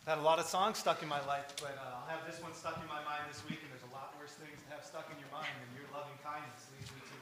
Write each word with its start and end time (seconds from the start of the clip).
I've 0.00 0.16
had 0.16 0.24
a 0.24 0.24
lot 0.24 0.40
of 0.40 0.48
songs 0.48 0.80
stuck 0.80 1.04
in 1.04 1.12
my 1.12 1.20
life, 1.28 1.44
but 1.60 1.76
uh, 1.76 2.00
I'll 2.00 2.08
have 2.08 2.24
this 2.24 2.40
one 2.40 2.56
stuck 2.56 2.80
in 2.80 2.88
my 2.88 3.04
mind 3.04 3.28
this 3.28 3.44
week, 3.44 3.60
and 3.60 3.68
there's 3.68 3.84
a 3.84 3.92
lot 3.92 4.16
worse 4.16 4.32
things 4.40 4.56
to 4.64 4.68
have 4.72 4.80
stuck 4.80 5.04
in 5.12 5.20
your 5.20 5.28
mind 5.28 5.52
than 5.60 5.68
your 5.76 5.84
loving 5.92 6.16
kindness 6.24 6.72
leads 6.72 6.88
me 6.96 7.04
to. 7.04 7.16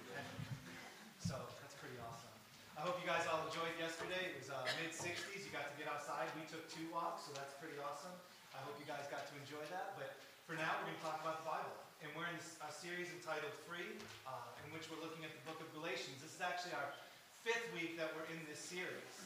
So 1.19 1.35
that's 1.59 1.75
pretty 1.75 1.99
awesome. 2.07 2.31
I 2.79 2.87
hope 2.87 3.03
you 3.03 3.09
guys 3.11 3.27
all 3.27 3.43
enjoyed 3.51 3.75
yesterday. 3.83 4.31
It 4.31 4.39
was 4.39 4.55
uh, 4.55 4.63
mid 4.79 4.95
60s. 4.95 5.43
You 5.43 5.51
got 5.51 5.67
to 5.67 5.75
get 5.75 5.91
outside. 5.91 6.31
We 6.39 6.47
took 6.47 6.71
two 6.71 6.87
walks, 6.95 7.27
so 7.27 7.35
that's 7.35 7.59
pretty 7.59 7.75
awesome. 7.83 8.15
I 8.55 8.63
hope 8.63 8.79
you 8.79 8.87
guys 8.87 9.11
got 9.11 9.27
to 9.27 9.35
enjoy 9.43 9.67
that. 9.75 9.99
But 9.99 10.15
for 10.47 10.55
now, 10.55 10.79
we're 10.79 10.95
going 10.95 11.03
to 11.03 11.05
talk 11.05 11.19
about 11.19 11.43
the 11.43 11.51
Bible. 11.51 11.75
And 11.99 12.15
we're 12.15 12.31
in 12.31 12.39
a 12.39 12.71
series 12.71 13.11
entitled 13.11 13.59
Free, 13.67 13.91
uh, 14.23 14.63
in 14.63 14.71
which 14.71 14.87
we're 14.87 15.03
looking 15.03 15.27
at 15.27 15.35
the 15.35 15.43
book 15.51 15.59
of 15.59 15.67
Galatians. 15.75 16.23
This 16.23 16.39
is 16.39 16.43
actually 16.47 16.79
our 16.79 16.95
fifth 17.43 17.67
week 17.75 17.99
that 17.99 18.15
we're 18.15 18.31
in 18.31 18.39
this 18.47 18.63
series. 18.63 19.19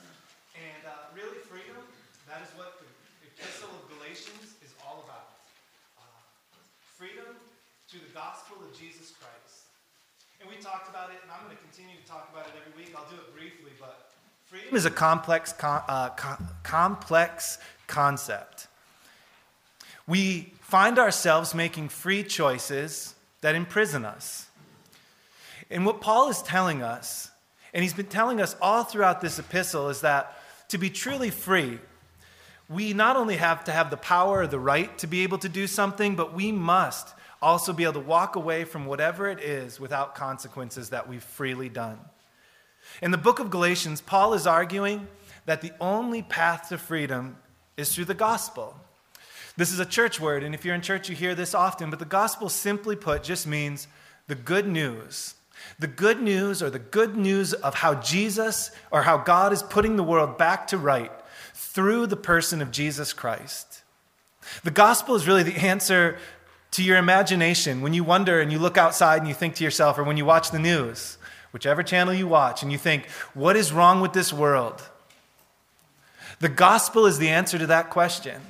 And 0.56 0.88
uh, 0.88 1.12
really, 1.12 1.36
freedom, 1.44 1.84
that 2.24 2.40
is 2.40 2.48
what 2.56 2.80
the 2.80 2.88
epistle 3.42 3.74
of 3.74 3.98
Galatians 3.98 4.54
is 4.62 4.70
all 4.86 5.02
about. 5.02 5.34
Uh, 5.98 6.02
freedom 6.96 7.34
through 7.88 8.00
the 8.06 8.14
gospel 8.14 8.56
of 8.62 8.70
Jesus 8.78 9.10
Christ. 9.18 9.66
And 10.40 10.48
we 10.48 10.56
talked 10.62 10.88
about 10.88 11.10
it, 11.10 11.18
and 11.22 11.30
I'm 11.30 11.44
going 11.44 11.56
to 11.56 11.62
continue 11.62 11.96
to 12.00 12.06
talk 12.08 12.30
about 12.32 12.46
it 12.46 12.52
every 12.54 12.84
week. 12.84 12.94
I'll 12.96 13.10
do 13.10 13.16
it 13.16 13.34
briefly, 13.34 13.72
but 13.80 14.12
freedom 14.46 14.76
is 14.76 14.84
a 14.84 14.90
complex, 14.90 15.54
uh, 15.60 16.10
complex 16.62 17.58
concept. 17.88 18.68
We 20.06 20.52
find 20.60 20.98
ourselves 20.98 21.52
making 21.52 21.88
free 21.88 22.22
choices 22.22 23.14
that 23.40 23.56
imprison 23.56 24.04
us. 24.04 24.46
And 25.68 25.84
what 25.84 26.00
Paul 26.00 26.28
is 26.28 26.42
telling 26.42 26.82
us, 26.82 27.30
and 27.74 27.82
he's 27.82 27.94
been 27.94 28.06
telling 28.06 28.40
us 28.40 28.54
all 28.62 28.84
throughout 28.84 29.20
this 29.20 29.40
epistle, 29.40 29.88
is 29.88 30.02
that 30.02 30.38
to 30.68 30.78
be 30.78 30.90
truly 30.90 31.30
free, 31.30 31.80
we 32.68 32.92
not 32.92 33.16
only 33.16 33.36
have 33.36 33.64
to 33.64 33.72
have 33.72 33.90
the 33.90 33.96
power 33.96 34.40
or 34.40 34.46
the 34.46 34.58
right 34.58 34.96
to 34.98 35.06
be 35.06 35.22
able 35.22 35.38
to 35.38 35.48
do 35.48 35.66
something, 35.66 36.16
but 36.16 36.34
we 36.34 36.52
must 36.52 37.08
also 37.40 37.72
be 37.72 37.82
able 37.82 37.94
to 37.94 38.00
walk 38.00 38.36
away 38.36 38.64
from 38.64 38.86
whatever 38.86 39.28
it 39.28 39.40
is 39.40 39.80
without 39.80 40.14
consequences 40.14 40.90
that 40.90 41.08
we've 41.08 41.24
freely 41.24 41.68
done. 41.68 41.98
In 43.00 43.10
the 43.10 43.18
book 43.18 43.40
of 43.40 43.50
Galatians, 43.50 44.00
Paul 44.00 44.34
is 44.34 44.46
arguing 44.46 45.08
that 45.46 45.60
the 45.60 45.72
only 45.80 46.22
path 46.22 46.68
to 46.68 46.78
freedom 46.78 47.36
is 47.76 47.94
through 47.94 48.04
the 48.04 48.14
gospel. 48.14 48.76
This 49.56 49.72
is 49.72 49.80
a 49.80 49.86
church 49.86 50.20
word, 50.20 50.44
and 50.44 50.54
if 50.54 50.64
you're 50.64 50.74
in 50.74 50.80
church, 50.80 51.08
you 51.08 51.16
hear 51.16 51.34
this 51.34 51.54
often, 51.54 51.90
but 51.90 51.98
the 51.98 52.04
gospel, 52.04 52.48
simply 52.48 52.96
put, 52.96 53.22
just 53.22 53.46
means 53.46 53.88
the 54.28 54.34
good 54.34 54.66
news. 54.66 55.34
The 55.78 55.86
good 55.86 56.20
news, 56.20 56.62
or 56.62 56.70
the 56.70 56.78
good 56.78 57.16
news 57.16 57.52
of 57.52 57.74
how 57.74 57.94
Jesus 57.94 58.70
or 58.90 59.02
how 59.02 59.18
God 59.18 59.52
is 59.52 59.62
putting 59.62 59.96
the 59.96 60.02
world 60.02 60.38
back 60.38 60.68
to 60.68 60.78
right 60.78 61.12
through 61.54 62.06
the 62.06 62.16
person 62.16 62.60
of 62.62 62.70
Jesus 62.70 63.12
Christ. 63.12 63.82
The 64.64 64.70
gospel 64.70 65.14
is 65.14 65.26
really 65.26 65.42
the 65.42 65.56
answer 65.56 66.18
to 66.72 66.82
your 66.82 66.96
imagination 66.96 67.82
when 67.82 67.94
you 67.94 68.02
wonder 68.02 68.40
and 68.40 68.50
you 68.50 68.58
look 68.58 68.78
outside 68.78 69.18
and 69.18 69.28
you 69.28 69.34
think 69.34 69.54
to 69.56 69.64
yourself, 69.64 69.98
or 69.98 70.04
when 70.04 70.16
you 70.16 70.24
watch 70.24 70.50
the 70.50 70.58
news, 70.58 71.18
whichever 71.52 71.82
channel 71.82 72.14
you 72.14 72.26
watch, 72.26 72.62
and 72.62 72.72
you 72.72 72.78
think, 72.78 73.08
what 73.34 73.56
is 73.56 73.72
wrong 73.72 74.00
with 74.00 74.12
this 74.12 74.32
world? 74.32 74.82
The 76.40 76.48
gospel 76.48 77.06
is 77.06 77.18
the 77.18 77.28
answer 77.28 77.58
to 77.58 77.66
that 77.66 77.90
question. 77.90 78.40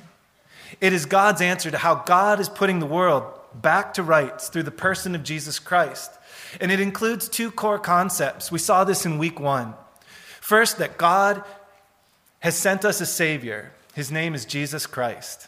It 0.81 0.93
is 0.93 1.05
God's 1.05 1.41
answer 1.41 1.69
to 1.69 1.77
how 1.77 1.95
God 1.95 2.39
is 2.39 2.49
putting 2.49 2.79
the 2.79 2.85
world 2.85 3.23
back 3.53 3.93
to 3.95 4.03
rights 4.03 4.49
through 4.49 4.63
the 4.63 4.71
person 4.71 5.13
of 5.13 5.23
Jesus 5.23 5.59
Christ. 5.59 6.11
And 6.59 6.71
it 6.71 6.79
includes 6.79 7.29
two 7.29 7.51
core 7.51 7.77
concepts. 7.77 8.51
We 8.51 8.57
saw 8.57 8.83
this 8.83 9.05
in 9.05 9.19
week 9.19 9.39
one. 9.39 9.75
First, 10.41 10.79
that 10.79 10.97
God 10.97 11.43
has 12.43 12.57
sent 12.57 12.83
us 12.83 12.99
a 12.99 13.05
Savior. 13.05 13.71
His 13.95 14.11
name 14.11 14.35
is 14.35 14.43
Jesus 14.43 14.85
Christ. 14.85 15.47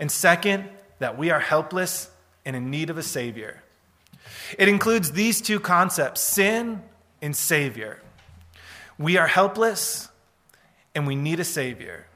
And 0.00 0.10
second, 0.10 0.64
that 0.98 1.18
we 1.18 1.28
are 1.30 1.40
helpless 1.40 2.10
and 2.46 2.56
in 2.56 2.70
need 2.70 2.88
of 2.88 2.96
a 2.96 3.02
Savior. 3.02 3.62
It 4.58 4.66
includes 4.66 5.12
these 5.12 5.42
two 5.42 5.60
concepts 5.60 6.22
sin 6.22 6.82
and 7.20 7.36
Savior. 7.36 8.00
We 8.98 9.18
are 9.18 9.26
helpless 9.26 10.08
and 10.94 11.06
we 11.06 11.16
need 11.16 11.38
a 11.38 11.44
Savior. 11.44 12.06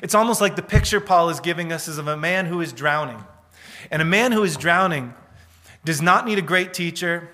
It's 0.00 0.14
almost 0.14 0.40
like 0.40 0.54
the 0.54 0.62
picture 0.62 1.00
Paul 1.00 1.30
is 1.30 1.40
giving 1.40 1.72
us 1.72 1.88
is 1.88 1.98
of 1.98 2.06
a 2.06 2.16
man 2.16 2.46
who 2.46 2.60
is 2.60 2.72
drowning. 2.72 3.24
And 3.90 4.00
a 4.00 4.04
man 4.04 4.30
who 4.30 4.44
is 4.44 4.56
drowning 4.56 5.12
does 5.84 6.00
not 6.00 6.24
need 6.24 6.38
a 6.38 6.42
great 6.42 6.72
teacher, 6.72 7.30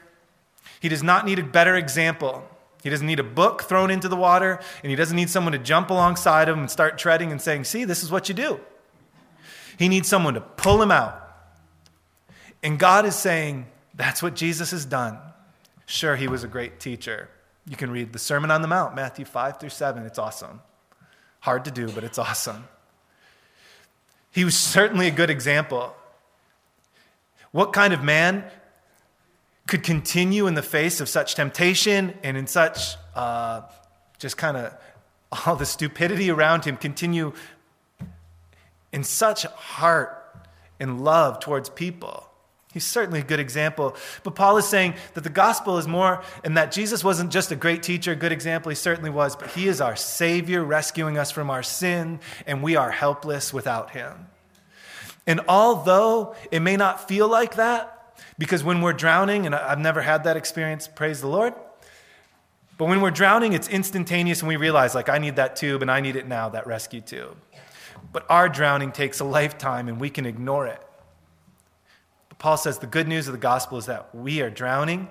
he 0.81 0.89
does 0.89 1.03
not 1.03 1.27
need 1.27 1.39
a 1.39 1.45
better 1.45 1.77
example. 1.77 2.49
He 2.87 2.91
doesn't 2.91 3.09
need 3.09 3.19
a 3.19 3.25
book 3.25 3.65
thrown 3.65 3.91
into 3.91 4.09
the 4.09 4.15
water, 4.15 4.61
and 4.85 4.91
he 4.91 4.95
doesn't 4.95 5.17
need 5.17 5.29
someone 5.29 5.51
to 5.55 5.59
jump 5.59 5.91
alongside 5.91 6.49
him 6.49 6.61
and 6.61 6.71
start 6.71 6.99
treading 6.99 7.33
and 7.33 7.43
saying, 7.43 7.65
See, 7.65 7.85
this 7.85 8.05
is 8.05 8.13
what 8.13 8.29
you 8.29 8.35
do. 8.37 8.61
He 9.77 9.89
needs 9.89 10.07
someone 10.07 10.35
to 10.35 10.41
pull 10.41 10.81
him 10.81 10.93
out. 10.93 11.21
And 12.63 12.79
God 12.79 13.05
is 13.05 13.17
saying, 13.17 13.67
That's 13.93 14.23
what 14.23 14.37
Jesus 14.37 14.71
has 14.71 14.85
done. 14.85 15.19
Sure, 15.87 16.15
he 16.15 16.29
was 16.29 16.45
a 16.45 16.47
great 16.47 16.79
teacher. 16.79 17.29
You 17.69 17.77
can 17.77 17.91
read 17.91 18.13
the 18.13 18.21
Sermon 18.21 18.53
on 18.53 18.63
the 18.63 18.69
Mount, 18.69 18.95
Matthew 18.95 19.25
5 19.25 19.59
through 19.59 19.71
7. 19.71 20.07
It's 20.07 20.21
awesome. 20.21 20.61
Hard 21.41 21.65
to 21.65 21.73
do, 21.73 21.91
but 21.91 22.05
it's 22.05 22.19
awesome. 22.19 22.69
He 24.31 24.45
was 24.45 24.57
certainly 24.57 25.09
a 25.09 25.11
good 25.11 25.29
example. 25.29 25.93
What 27.51 27.73
kind 27.73 27.93
of 27.93 28.05
man 28.05 28.45
could 29.67 29.83
continue 29.83 30.47
in 30.47 30.55
the 30.55 30.63
face 30.63 31.01
of 31.01 31.09
such 31.09 31.35
temptation 31.35 32.15
and 32.23 32.37
in 32.37 32.47
such 32.47 32.97
uh, 33.15 33.63
just 34.19 34.37
kind 34.37 34.57
of 34.57 34.75
all 35.47 35.57
the 35.57 35.67
stupidity 35.67 36.31
around 36.31 36.65
him, 36.65 36.77
continue 36.77 37.33
in 38.93 39.03
such 39.03 39.45
heart 39.45 40.23
and 40.79 41.03
love 41.03 41.41
towards 41.41 41.69
people. 41.69 42.23
He's 42.73 42.87
certainly 42.87 43.21
a 43.21 43.25
good 43.25 43.41
example. 43.41 43.97
But 44.23 44.35
Paul 44.35 44.59
is 44.59 44.69
saying 44.69 44.95
that 45.15 45.25
the 45.25 45.31
gospel 45.31 45.79
is 45.79 45.89
more, 45.89 46.23
and 46.45 46.59
that 46.59 46.73
Jesus 46.73 47.03
wasn't 47.03 47.33
just 47.33 47.51
a 47.51 47.57
great 47.57 47.83
teacher, 47.83 48.13
a 48.13 48.17
good 48.17 48.33
example, 48.33 48.69
he 48.69 48.77
certainly 48.77 49.09
was, 49.09 49.35
but 49.35 49.49
he 49.51 49.67
is 49.67 49.81
our 49.81 49.97
Savior, 49.97 50.63
rescuing 50.63 51.17
us 51.17 51.31
from 51.31 51.49
our 51.49 51.63
sin, 51.63 52.21
and 52.47 52.63
we 52.63 52.77
are 52.77 52.91
helpless 52.91 53.53
without 53.53 53.93
him. 53.93 54.27
And 55.27 55.41
although 55.49 56.37
it 56.51 56.61
may 56.61 56.77
not 56.77 57.09
feel 57.09 57.29
like 57.29 57.57
that, 57.57 57.96
because 58.39 58.63
when 58.63 58.83
we're 58.83 58.93
drowning, 58.93 59.47
and 59.47 59.55
I've 59.55 59.79
never 59.79 60.03
had 60.03 60.25
that 60.25 60.37
experience, 60.37 60.89
praise 60.89 61.21
the 61.21 61.29
Lord. 61.29 61.55
But 62.79 62.87
when 62.87 63.01
we're 63.01 63.11
drowning, 63.11 63.55
it's 63.55 63.69
instantaneous 63.69 64.41
and 64.41 64.49
we 64.49 64.57
realize, 64.57 64.95
like, 64.95 65.09
I 65.09 65.19
need 65.19 65.37
that 65.37 65.57
tube 65.57 65.81
and 65.81 65.91
I 65.91 66.01
need 66.01 66.17
it 66.17 66.29
now, 66.29 66.51
that 66.51 66.67
rescue 66.67 67.01
tube. 67.01 67.37
But 68.13 68.27
our 68.29 68.49
drowning 68.49 68.93
takes 68.93 69.21
a 69.21 69.25
lifetime 69.25 69.89
and 69.89 69.99
we 69.99 70.11
can 70.11 70.27
ignore 70.27 70.67
it. 70.67 70.83
But 72.29 72.39
Paul 72.39 72.59
says 72.59 72.79
the 72.79 72.87
good 72.87 73.09
news 73.09 73.29
of 73.29 73.33
the 73.33 73.39
gospel 73.39 73.79
is 73.79 73.87
that 73.87 74.15
we 74.15 74.43
are 74.43 74.51
drowning 74.51 75.09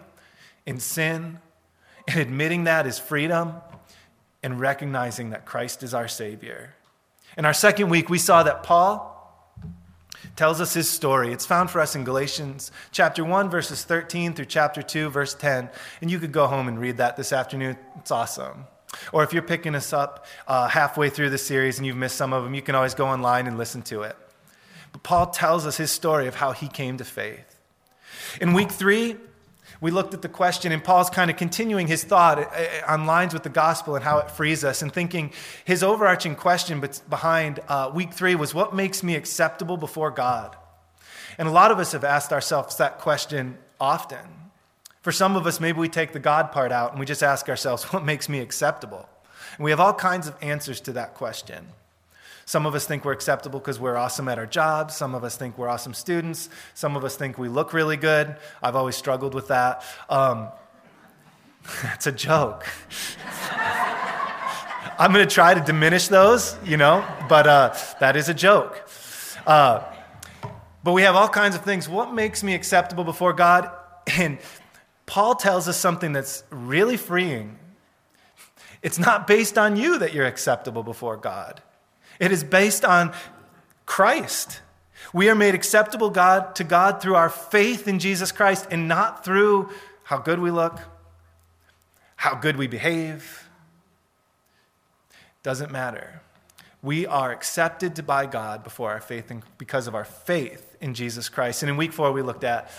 in 0.68 0.80
sin, 0.80 1.40
and 2.07 2.19
admitting 2.19 2.66
that 2.66 2.86
is 2.86 3.00
freedom, 3.00 3.56
and 4.44 4.59
recognizing 4.59 5.31
that 5.31 5.46
Christ 5.46 5.81
is 5.81 5.94
our 5.96 6.07
Savior. 6.07 6.75
In 7.36 7.46
our 7.46 7.53
second 7.53 7.90
week, 7.90 8.09
we 8.09 8.19
saw 8.19 8.44
that 8.44 8.62
Paul 8.62 9.15
tells 10.36 10.62
us 10.62 10.74
his 10.74 10.90
story. 10.90 11.31
It's 11.31 11.46
found 11.46 11.70
for 11.70 11.80
us 11.80 11.96
in 11.96 12.03
Galatians 12.03 12.72
chapter 12.92 13.24
1, 13.24 13.50
verses 13.50 13.84
13 13.84 14.34
through 14.34 14.46
chapter 14.46 14.81
2, 14.81 15.09
verse 15.09 15.34
10. 15.34 15.70
And 16.02 16.12
you 16.12 16.20
could 16.20 16.31
go 16.31 16.48
home 16.48 16.68
and 16.68 16.80
read 16.80 16.98
that 16.98 17.18
this 17.18 17.31
afternoon. 17.31 17.78
It's 17.98 18.12
awesome. 18.12 18.66
Or 19.12 19.24
if 19.24 19.34
you're 19.34 19.42
picking 19.42 19.75
us 19.75 19.94
up 19.94 20.25
uh, 20.48 20.68
halfway 20.68 21.09
through 21.09 21.30
the 21.30 21.38
series 21.38 21.78
and 21.78 21.86
you've 21.86 21.98
missed 21.98 22.16
some 22.16 22.34
of 22.34 22.44
them, 22.44 22.54
you 22.54 22.62
can 22.62 22.75
always 22.75 22.94
go 22.94 23.08
online 23.08 23.48
and 23.48 23.58
listen 23.58 23.81
to 23.84 24.04
it. 24.04 24.16
But 24.92 25.04
Paul 25.04 25.28
tells 25.28 25.66
us 25.66 25.78
his 25.78 25.92
story 25.92 26.28
of 26.28 26.36
how 26.36 26.52
he 26.52 26.68
came 26.68 26.98
to 26.98 27.06
faith. 27.06 27.59
In 28.40 28.54
week 28.54 28.72
three, 28.72 29.18
we 29.85 29.91
looked 29.91 30.16
at 30.16 30.23
the 30.23 30.29
question, 30.29 30.72
and 30.72 30.84
Paul's 30.84 31.12
kind 31.12 31.29
of 31.29 31.38
continuing 31.38 31.85
his 31.85 32.03
thought 32.03 32.40
uh, 32.40 32.41
uh, 32.41 32.91
on 32.91 33.06
lines 33.06 33.35
with 33.35 33.44
the 33.44 33.50
gospel 33.50 33.96
and 33.96 34.03
how 34.03 34.18
it 34.18 34.31
frees 34.31 34.63
us, 34.63 34.81
and 34.81 34.91
thinking 34.91 35.31
his 35.63 35.84
overarching 35.84 36.35
question 36.35 36.83
behind 37.07 37.60
uh, 37.68 37.92
week 37.94 38.12
three 38.12 38.33
was 38.33 38.51
what 38.51 38.74
makes 38.74 39.04
me 39.04 39.13
acceptable 39.13 39.77
before 39.77 40.10
God? 40.10 40.56
And 41.38 41.48
a 41.48 41.51
lot 41.51 41.69
of 41.69 41.77
us 41.77 41.92
have 41.92 42.04
asked 42.04 42.33
ourselves 42.33 42.77
that 42.77 42.98
question 42.98 43.60
often. 43.80 44.25
For 45.04 45.12
some 45.12 45.36
of 45.36 45.45
us, 45.45 45.60
maybe 45.60 45.77
we 45.77 45.88
take 45.88 46.13
the 46.13 46.19
God 46.19 46.51
part 46.51 46.71
out 46.71 46.89
and 46.89 47.00
we 47.00 47.06
just 47.06 47.21
ask 47.21 47.48
ourselves, 47.48 47.83
what 47.94 48.04
makes 48.04 48.27
me 48.27 48.39
acceptable? 48.39 49.07
And 49.57 49.65
we 49.65 49.69
have 49.69 49.80
all 49.80 49.94
kinds 49.94 50.27
of 50.27 50.36
answers 50.42 50.81
to 50.81 50.94
that 50.94 51.13
question. 51.13 51.68
Some 52.45 52.68
of 52.68 52.75
us 52.75 52.86
think 52.86 53.03
we're 53.03 53.12
acceptable 53.12 53.59
because 53.59 53.80
we're 53.80 53.97
awesome 53.97 54.27
at 54.27 54.38
our 54.38 54.45
jobs. 54.45 54.95
Some 54.95 55.15
of 55.15 55.24
us 55.24 55.36
think 55.36 55.57
we're 55.57 55.68
awesome 55.68 55.95
students. 55.95 56.50
Some 56.75 56.95
of 56.95 57.03
us 57.03 57.15
think 57.15 57.39
we 57.39 57.50
look 57.50 57.74
really 57.74 57.97
good. 57.97 58.36
I've 58.62 58.75
always 58.75 58.95
struggled 58.95 59.33
with 59.33 59.47
that. 59.47 59.83
Um, 60.09 60.50
that's 61.83 62.06
a 62.06 62.12
joke. 62.12 62.65
I'm 64.97 65.12
going 65.12 65.27
to 65.27 65.33
try 65.33 65.53
to 65.53 65.59
diminish 65.59 66.07
those, 66.07 66.56
you 66.63 66.77
know, 66.77 67.06
but 67.27 67.47
uh, 67.47 67.75
that 68.00 68.15
is 68.15 68.30
a 68.30 68.33
joke. 68.33 68.88
Uh, 69.45 69.83
but 70.83 70.94
we 70.94 71.01
have 71.01 71.15
all 71.15 71.27
kinds 71.27 71.56
of 71.56 71.63
things. 71.63 71.89
What 71.89 72.13
makes 72.13 72.44
me 72.44 72.53
acceptable 72.53 73.03
before 73.03 73.33
God? 73.33 73.69
And 74.19 74.38
Paul 75.07 75.33
tells 75.33 75.68
us 75.68 75.77
something 75.77 76.13
that's 76.13 76.44
really 76.51 76.95
freeing. 76.95 77.57
It's 78.83 79.00
not 79.00 79.25
based 79.25 79.57
on 79.57 79.75
you 79.77 79.98
that 79.98 80.13
you're 80.13 80.27
acceptable 80.27 80.83
before 80.83 81.18
God. 81.18 81.59
It 82.19 82.31
is 82.31 82.44
based 82.44 82.85
on 82.85 83.13
Christ. 83.85 84.62
We 85.13 85.29
are 85.29 85.35
made 85.35 85.56
acceptable 85.56 86.09
God 86.09 86.56
to 86.56 86.63
God 86.63 87.01
through 87.01 87.15
our 87.15 87.29
faith 87.29 87.88
in 87.88 88.00
Jesus 88.00 88.31
Christ 88.31 88.67
and 88.71 88.88
not 88.88 89.23
through 89.23 89.69
how 90.03 90.17
good 90.17 90.39
we 90.39 90.51
look, 90.51 90.79
how 92.15 92.35
good 92.35 92.57
we 92.57 92.67
behave. 92.67 93.47
Doesn't 95.44 95.71
matter. 95.71 96.21
We 96.81 97.06
are 97.06 97.31
accepted 97.31 98.06
by 98.06 98.25
God 98.25 98.63
before 98.63 98.91
our 98.91 99.01
faith 99.01 99.31
in, 99.31 99.44
because 99.57 99.88
of 99.88 99.95
our 99.95 100.06
faith 100.06 100.75
in 100.81 100.94
Jesus 100.94 101.29
Christ. 101.29 101.63
And 101.63 101.69
in 101.69 101.77
week 101.77 101.94
four, 101.94 102.12
we 102.12 102.21
looked 102.21 102.44
at 102.44 102.69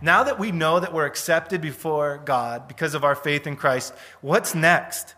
now 0.00 0.24
that 0.24 0.38
we 0.38 0.52
know 0.52 0.80
that 0.80 0.92
we're 0.92 1.06
accepted 1.06 1.60
before 1.60 2.20
God 2.24 2.68
because 2.68 2.94
of 2.94 3.04
our 3.04 3.14
faith 3.14 3.46
in 3.46 3.56
Christ, 3.56 3.92
what's 4.20 4.54
next? 4.54 5.15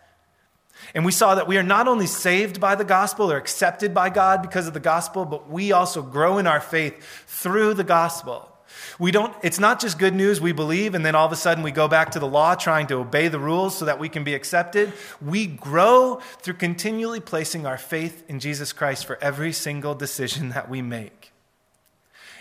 And 0.95 1.05
we 1.05 1.13
saw 1.13 1.35
that 1.35 1.47
we 1.47 1.59
are 1.59 1.63
not 1.63 1.89
only 1.89 2.07
saved 2.07 2.61
by 2.61 2.75
the 2.75 2.85
gospel 2.85 3.31
or 3.31 3.37
accepted 3.37 3.93
by 3.93 4.11
God 4.11 4.43
because 4.43 4.67
of 4.67 4.75
the 4.75 4.81
gospel, 4.81 5.25
but 5.25 5.49
we 5.51 5.73
also 5.73 6.03
grow 6.03 6.39
in 6.39 6.47
our 6.47 6.61
faith 6.61 7.03
through 7.27 7.75
the 7.75 7.85
gospel. 7.85 8.51
We 8.99 9.11
don't, 9.11 9.35
it's 9.43 9.59
not 9.59 9.81
just 9.81 9.99
good 9.99 10.15
news 10.15 10.41
we 10.41 10.53
believe, 10.53 10.95
and 10.95 11.05
then 11.05 11.15
all 11.15 11.27
of 11.27 11.33
a 11.33 11.37
sudden 11.37 11.63
we 11.63 11.71
go 11.71 11.89
back 11.89 12.11
to 12.13 12.19
the 12.19 12.27
law 12.27 12.55
trying 12.55 12.87
to 12.89 12.97
obey 12.97 13.29
the 13.29 13.39
rules 13.39 13.77
so 13.77 13.85
that 13.85 13.99
we 13.99 14.09
can 14.09 14.25
be 14.25 14.35
accepted. 14.35 14.93
We 15.21 15.47
grow 15.47 16.21
through 16.41 16.55
continually 16.55 17.21
placing 17.21 17.67
our 17.67 17.79
faith 17.79 18.25
in 18.29 18.41
Jesus 18.41 18.73
Christ 18.73 19.07
for 19.07 19.19
every 19.23 19.53
single 19.53 19.95
decision 19.95 20.51
that 20.51 20.69
we 20.69 20.83
make. 20.83 21.33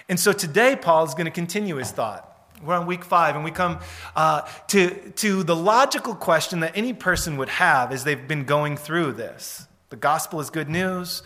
And 0.10 0.20
so 0.20 0.32
today, 0.32 0.76
Paul 0.76 1.06
is 1.06 1.14
going 1.14 1.26
to 1.26 1.32
continue 1.32 1.76
his 1.76 1.92
thought. 1.92 2.37
We're 2.64 2.76
on 2.76 2.88
week 2.88 3.04
five, 3.04 3.36
and 3.36 3.44
we 3.44 3.52
come 3.52 3.80
uh, 4.16 4.42
to, 4.70 5.12
to 5.12 5.44
the 5.44 5.56
logical 5.56 6.16
question 6.16 6.62
that 6.62 6.76
any 6.76 6.94
person 6.94 7.38
would 7.38 7.50
have 7.50 7.92
as 7.92 8.04
they've 8.04 8.28
been 8.28 8.46
going 8.46 8.78
through 8.78 9.14
this. 9.14 9.68
The 9.90 9.96
gospel 9.96 10.40
is 10.40 10.50
good 10.50 10.70
news. 10.70 11.24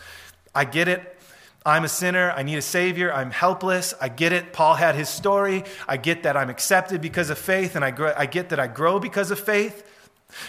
I 0.54 0.64
get 0.64 0.88
it. 0.88 1.18
I'm 1.64 1.84
a 1.84 1.88
sinner. 1.88 2.32
I 2.32 2.42
need 2.42 2.56
a 2.56 2.62
savior. 2.62 3.12
I'm 3.12 3.30
helpless. 3.30 3.94
I 4.00 4.08
get 4.08 4.32
it. 4.32 4.52
Paul 4.52 4.74
had 4.74 4.94
his 4.94 5.08
story. 5.08 5.64
I 5.88 5.96
get 5.96 6.24
that 6.24 6.36
I'm 6.36 6.50
accepted 6.50 7.00
because 7.00 7.30
of 7.30 7.38
faith, 7.38 7.76
and 7.76 7.84
I, 7.84 7.92
grow, 7.92 8.12
I 8.16 8.26
get 8.26 8.50
that 8.50 8.60
I 8.60 8.66
grow 8.66 8.98
because 8.98 9.30
of 9.30 9.38
faith. 9.38 9.88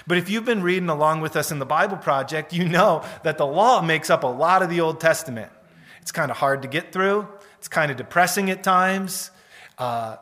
But 0.07 0.17
if 0.17 0.29
you've 0.29 0.45
been 0.45 0.63
reading 0.63 0.89
along 0.89 1.21
with 1.21 1.35
us 1.35 1.51
in 1.51 1.59
the 1.59 1.65
Bible 1.65 1.97
Project, 1.97 2.53
you 2.53 2.67
know 2.67 3.05
that 3.23 3.37
the 3.37 3.45
law 3.45 3.81
makes 3.81 4.09
up 4.09 4.23
a 4.23 4.27
lot 4.27 4.63
of 4.63 4.69
the 4.69 4.81
Old 4.81 4.99
Testament. 4.99 5.51
It's 6.01 6.11
kind 6.11 6.31
of 6.31 6.37
hard 6.37 6.63
to 6.63 6.67
get 6.67 6.91
through, 6.91 7.27
it's 7.57 7.67
kind 7.67 7.89
of 7.91 7.97
depressing 7.97 8.49
at 8.49 8.63
times. 8.63 9.31
Uh, 9.77 10.17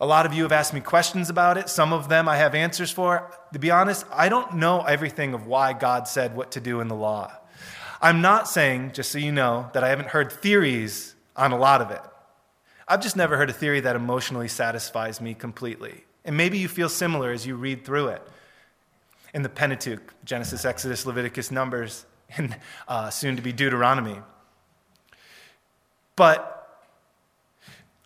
a 0.00 0.06
lot 0.06 0.26
of 0.26 0.34
you 0.34 0.42
have 0.42 0.52
asked 0.52 0.74
me 0.74 0.80
questions 0.80 1.30
about 1.30 1.56
it. 1.56 1.68
Some 1.68 1.92
of 1.92 2.08
them 2.08 2.28
I 2.28 2.36
have 2.36 2.54
answers 2.54 2.90
for. 2.90 3.30
To 3.52 3.58
be 3.58 3.70
honest, 3.70 4.04
I 4.12 4.28
don't 4.28 4.56
know 4.56 4.80
everything 4.82 5.34
of 5.34 5.46
why 5.46 5.72
God 5.72 6.08
said 6.08 6.34
what 6.34 6.52
to 6.52 6.60
do 6.60 6.80
in 6.80 6.88
the 6.88 6.96
law. 6.96 7.32
I'm 8.02 8.20
not 8.20 8.48
saying, 8.48 8.92
just 8.92 9.12
so 9.12 9.18
you 9.18 9.32
know, 9.32 9.70
that 9.72 9.84
I 9.84 9.88
haven't 9.88 10.08
heard 10.08 10.32
theories 10.32 11.14
on 11.36 11.52
a 11.52 11.56
lot 11.56 11.80
of 11.80 11.90
it. 11.90 12.00
I've 12.86 13.00
just 13.00 13.16
never 13.16 13.36
heard 13.36 13.48
a 13.48 13.52
theory 13.52 13.80
that 13.80 13.96
emotionally 13.96 14.48
satisfies 14.48 15.20
me 15.20 15.32
completely. 15.32 16.04
And 16.24 16.36
maybe 16.36 16.58
you 16.58 16.68
feel 16.68 16.88
similar 16.88 17.30
as 17.30 17.46
you 17.46 17.54
read 17.54 17.84
through 17.84 18.08
it. 18.08 18.22
In 19.32 19.42
the 19.42 19.48
Pentateuch, 19.48 20.12
Genesis, 20.24 20.64
Exodus, 20.64 21.06
Leviticus, 21.06 21.50
Numbers, 21.50 22.04
and 22.36 22.56
uh, 22.88 23.10
soon 23.10 23.36
to 23.36 23.42
be 23.42 23.52
Deuteronomy. 23.52 24.18
But 26.16 26.82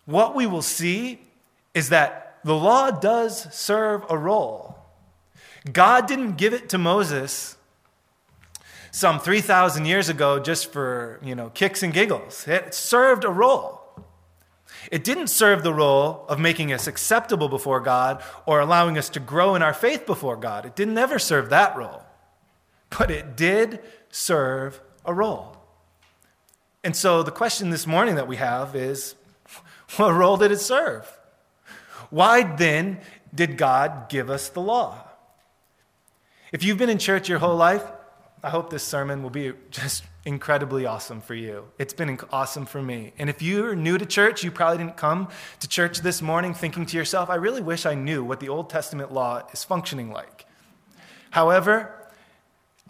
what 0.05 0.35
we 0.35 0.47
will 0.47 0.61
see 0.61 1.19
is 1.73 1.89
that 1.89 2.39
the 2.43 2.55
law 2.55 2.91
does 2.91 3.53
serve 3.53 4.05
a 4.09 4.17
role. 4.17 4.77
God 5.71 6.07
didn't 6.07 6.37
give 6.37 6.53
it 6.53 6.69
to 6.69 6.77
Moses 6.77 7.57
some 8.91 9.19
3,000 9.19 9.85
years 9.85 10.09
ago 10.09 10.39
just 10.39 10.71
for, 10.71 11.19
you 11.23 11.35
know, 11.35 11.49
kicks 11.49 11.83
and 11.83 11.93
giggles. 11.93 12.47
It 12.47 12.73
served 12.73 13.23
a 13.23 13.29
role. 13.29 13.79
It 14.91 15.03
didn't 15.03 15.27
serve 15.27 15.63
the 15.63 15.73
role 15.73 16.25
of 16.27 16.39
making 16.39 16.71
us 16.71 16.87
acceptable 16.87 17.49
before 17.49 17.79
God 17.81 18.23
or 18.45 18.59
allowing 18.59 18.97
us 18.97 19.09
to 19.09 19.19
grow 19.19 19.55
in 19.55 19.61
our 19.61 19.73
faith 19.73 20.05
before 20.05 20.37
God. 20.37 20.65
It 20.65 20.75
didn't 20.75 20.97
ever 20.97 21.19
serve 21.19 21.49
that 21.49 21.75
role. 21.75 22.03
But 22.97 23.11
it 23.11 23.35
did 23.35 23.81
serve 24.09 24.81
a 25.05 25.13
role. 25.13 25.57
And 26.83 26.95
so 26.95 27.23
the 27.23 27.31
question 27.31 27.69
this 27.69 27.85
morning 27.85 28.15
that 28.15 28.27
we 28.27 28.37
have 28.37 28.75
is 28.75 29.15
what 29.97 30.11
role 30.11 30.37
did 30.37 30.51
it 30.51 30.59
serve? 30.59 31.18
Why 32.09 32.43
then 32.43 32.99
did 33.33 33.57
God 33.57 34.09
give 34.09 34.29
us 34.29 34.49
the 34.49 34.61
law? 34.61 35.05
If 36.51 36.63
you've 36.63 36.77
been 36.77 36.89
in 36.89 36.97
church 36.97 37.29
your 37.29 37.39
whole 37.39 37.55
life, 37.55 37.83
I 38.41 38.49
hope 38.49 38.69
this 38.69 38.83
sermon 38.83 39.21
will 39.21 39.29
be 39.29 39.51
just 39.69 40.03
incredibly 40.25 40.85
awesome 40.85 41.21
for 41.21 41.35
you. 41.35 41.65
It's 41.77 41.93
been 41.93 42.19
awesome 42.31 42.65
for 42.65 42.81
me. 42.81 43.13
And 43.19 43.29
if 43.29 43.41
you're 43.41 43.75
new 43.75 43.97
to 43.97 44.05
church, 44.05 44.43
you 44.43 44.51
probably 44.51 44.77
didn't 44.77 44.97
come 44.97 45.27
to 45.59 45.67
church 45.67 45.99
this 45.99 46.21
morning 46.21 46.53
thinking 46.53 46.85
to 46.87 46.97
yourself, 46.97 47.29
I 47.29 47.35
really 47.35 47.61
wish 47.61 47.85
I 47.85 47.95
knew 47.95 48.23
what 48.23 48.39
the 48.39 48.49
Old 48.49 48.69
Testament 48.69 49.11
law 49.11 49.43
is 49.51 49.63
functioning 49.63 50.11
like. 50.11 50.45
However, 51.31 51.93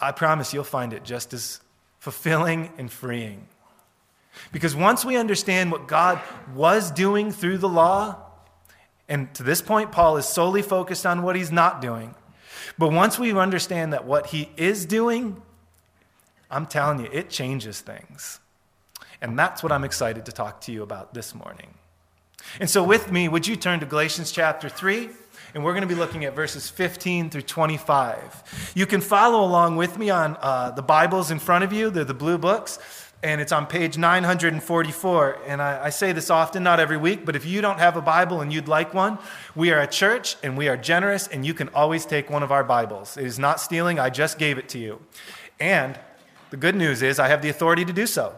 I 0.00 0.12
promise 0.12 0.54
you'll 0.54 0.64
find 0.64 0.92
it 0.92 1.04
just 1.04 1.34
as 1.34 1.60
fulfilling 1.98 2.70
and 2.78 2.90
freeing. 2.90 3.48
Because 4.52 4.74
once 4.74 5.04
we 5.04 5.16
understand 5.16 5.72
what 5.72 5.88
God 5.88 6.20
was 6.54 6.90
doing 6.90 7.32
through 7.32 7.58
the 7.58 7.68
law, 7.68 8.29
and 9.10 9.34
to 9.34 9.42
this 9.42 9.60
point, 9.60 9.90
Paul 9.90 10.16
is 10.18 10.24
solely 10.24 10.62
focused 10.62 11.04
on 11.04 11.22
what 11.22 11.34
he's 11.34 11.50
not 11.50 11.82
doing. 11.82 12.14
But 12.78 12.92
once 12.92 13.18
we 13.18 13.32
understand 13.32 13.92
that 13.92 14.06
what 14.06 14.26
he 14.28 14.50
is 14.56 14.86
doing, 14.86 15.42
I'm 16.48 16.64
telling 16.64 17.00
you, 17.00 17.08
it 17.12 17.28
changes 17.28 17.80
things. 17.80 18.38
And 19.20 19.36
that's 19.36 19.64
what 19.64 19.72
I'm 19.72 19.82
excited 19.82 20.26
to 20.26 20.32
talk 20.32 20.60
to 20.62 20.72
you 20.72 20.84
about 20.84 21.12
this 21.12 21.34
morning. 21.34 21.74
And 22.60 22.70
so, 22.70 22.84
with 22.84 23.10
me, 23.10 23.28
would 23.28 23.48
you 23.48 23.56
turn 23.56 23.80
to 23.80 23.86
Galatians 23.86 24.30
chapter 24.30 24.68
3? 24.68 25.10
And 25.54 25.64
we're 25.64 25.72
going 25.72 25.82
to 25.82 25.88
be 25.88 25.96
looking 25.96 26.24
at 26.24 26.36
verses 26.36 26.70
15 26.70 27.30
through 27.30 27.42
25. 27.42 28.72
You 28.76 28.86
can 28.86 29.00
follow 29.00 29.44
along 29.44 29.76
with 29.76 29.98
me 29.98 30.08
on 30.08 30.36
uh, 30.40 30.70
the 30.70 30.82
Bibles 30.82 31.32
in 31.32 31.40
front 31.40 31.64
of 31.64 31.72
you, 31.72 31.90
they're 31.90 32.04
the 32.04 32.14
blue 32.14 32.38
books 32.38 32.78
and 33.22 33.40
it's 33.40 33.52
on 33.52 33.66
page 33.66 33.98
944. 33.98 35.38
And 35.46 35.60
I, 35.60 35.84
I, 35.84 35.90
say 35.90 36.12
this 36.12 36.30
often, 36.30 36.62
not 36.62 36.80
every 36.80 36.96
week, 36.96 37.26
but 37.26 37.36
if 37.36 37.44
you 37.44 37.60
don't 37.60 37.78
have 37.78 37.96
a 37.96 38.00
Bible 38.00 38.40
and 38.40 38.52
you'd 38.52 38.68
like 38.68 38.94
one, 38.94 39.18
we 39.54 39.70
are 39.70 39.80
a 39.80 39.86
church 39.86 40.36
and 40.42 40.56
we 40.56 40.68
are 40.68 40.76
generous, 40.76 41.26
and 41.26 41.44
you 41.44 41.52
can 41.52 41.68
always 41.70 42.06
take 42.06 42.30
one 42.30 42.42
of 42.42 42.50
our 42.50 42.64
Bibles. 42.64 43.16
It 43.16 43.26
is 43.26 43.38
not 43.38 43.60
stealing, 43.60 43.98
I 43.98 44.10
just 44.10 44.38
gave 44.38 44.56
it 44.56 44.68
to 44.70 44.78
you. 44.78 45.00
And 45.58 45.98
the 46.50 46.56
good 46.56 46.74
news 46.74 47.02
is, 47.02 47.18
I 47.18 47.28
have 47.28 47.42
the 47.42 47.50
authority 47.50 47.84
to 47.84 47.92
do 47.92 48.06
so. 48.06 48.34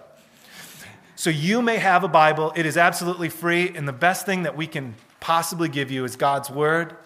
So 1.15 1.31
you 1.31 1.63
may 1.63 1.77
have 1.77 2.03
a 2.03 2.09
Bible, 2.09 2.53
it 2.57 2.67
is 2.67 2.77
absolutely 2.77 3.29
free, 3.29 3.73
and 3.77 3.87
the 3.87 3.93
best 3.93 4.27
thing 4.27 4.43
that 4.43 4.57
we 4.57 4.67
can 4.67 4.97
possibly 5.21 5.69
give 5.69 5.93
you 5.93 6.05
is 6.05 6.17
God's 6.17 6.51
Word. 6.51 6.97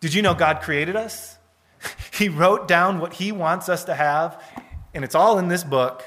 Did 0.00 0.14
you 0.14 0.22
know 0.22 0.34
God 0.34 0.62
created 0.62 0.96
us? 0.96 1.36
He 2.18 2.28
wrote 2.28 2.66
down 2.66 2.98
what 2.98 3.12
He 3.12 3.30
wants 3.30 3.68
us 3.68 3.84
to 3.84 3.94
have, 3.94 4.42
and 4.92 5.04
it's 5.04 5.14
all 5.14 5.38
in 5.38 5.46
this 5.46 5.62
book 5.62 6.02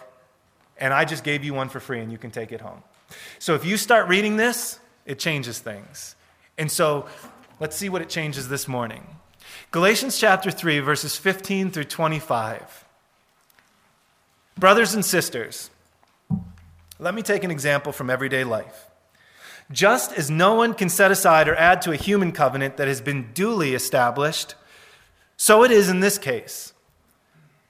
and 0.82 0.94
I 0.94 1.06
just 1.06 1.24
gave 1.24 1.44
you 1.44 1.54
one 1.54 1.70
for 1.70 1.80
free 1.80 2.00
and 2.00 2.12
you 2.12 2.18
can 2.18 2.32
take 2.32 2.52
it 2.52 2.60
home. 2.60 2.84
So 3.40 3.56
if 3.56 3.64
you 3.64 3.78
start 3.78 4.08
reading 4.10 4.36
this, 4.36 4.80
it 5.06 5.20
changes 5.20 5.60
things. 5.60 6.16
And 6.58 6.70
so 6.70 7.06
let's 7.60 7.76
see 7.76 7.88
what 7.88 8.02
it 8.02 8.10
changes 8.10 8.50
this 8.50 8.68
morning. 8.68 9.06
Galatians 9.70 10.20
chapter 10.20 10.52
3, 10.52 10.80
verses 10.80 11.16
15 11.16 11.72
through 11.72 11.86
25. 11.86 12.86
Brothers 14.58 14.94
and 14.94 15.06
sisters, 15.06 15.70
let 17.00 17.14
me 17.14 17.22
take 17.22 17.44
an 17.44 17.52
example 17.52 17.92
from 17.92 18.10
everyday 18.10 18.44
life. 18.44 18.88
Just 19.72 20.12
as 20.14 20.30
no 20.30 20.56
one 20.56 20.74
can 20.74 20.90
set 20.90 21.12
aside 21.12 21.48
or 21.48 21.56
add 21.56 21.82
to 21.84 21.92
a 21.92 21.96
human 21.96 22.32
covenant 22.32 22.78
that 22.78 22.88
has 22.88 23.02
been 23.02 23.32
duly 23.34 23.74
established, 23.74 24.56
so 25.38 25.64
it 25.64 25.72
is 25.72 25.90
in 25.90 26.02
this 26.02 26.18
case. 26.18 26.74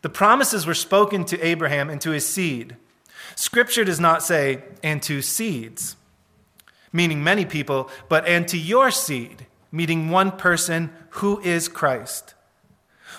The 0.02 0.10
promises 0.10 0.66
were 0.66 0.74
spoken 0.74 1.26
to 1.26 1.46
Abraham 1.46 1.90
and 1.90 2.02
to 2.02 2.12
his 2.12 2.28
seed. 2.28 2.76
Scripture 3.36 3.84
does 3.84 4.00
not 4.00 4.24
say, 4.24 4.64
and 4.84 5.02
to 5.04 5.22
seeds, 5.22 5.96
meaning 6.92 7.24
many 7.24 7.46
people, 7.46 7.90
but 8.10 8.28
and 8.28 8.48
to 8.48 8.58
your 8.58 8.92
seed, 8.92 9.46
meaning 9.72 10.10
one 10.10 10.32
person 10.32 10.92
who 11.12 11.40
is 11.42 11.68
Christ. 11.68 12.34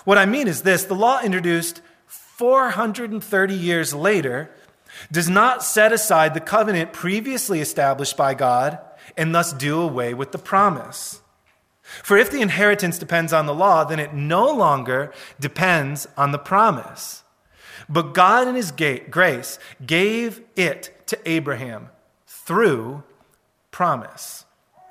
What 0.04 0.18
I 0.18 0.26
mean 0.26 0.48
is 0.48 0.62
this 0.62 0.84
the 0.84 0.94
law 0.94 1.20
introduced 1.22 1.80
430 2.06 3.54
years 3.54 3.94
later 3.94 4.50
does 5.10 5.28
not 5.28 5.62
set 5.62 5.92
aside 5.92 6.34
the 6.34 6.40
covenant 6.40 6.92
previously 6.92 7.60
established 7.60 8.16
by 8.16 8.34
God 8.34 8.78
and 9.16 9.34
thus 9.34 9.52
do 9.52 9.80
away 9.80 10.14
with 10.14 10.32
the 10.32 10.38
promise. 10.38 11.20
For 11.82 12.16
if 12.16 12.30
the 12.30 12.40
inheritance 12.40 12.98
depends 12.98 13.32
on 13.32 13.46
the 13.46 13.54
law, 13.54 13.84
then 13.84 13.98
it 13.98 14.14
no 14.14 14.50
longer 14.50 15.12
depends 15.38 16.06
on 16.16 16.32
the 16.32 16.38
promise. 16.38 17.21
But 17.88 18.14
God, 18.14 18.48
in 18.48 18.54
His 18.54 18.72
grace, 18.72 19.58
gave 19.84 20.42
it 20.56 21.06
to 21.06 21.18
Abraham 21.24 21.88
through 22.26 23.02
promise, 23.70 24.44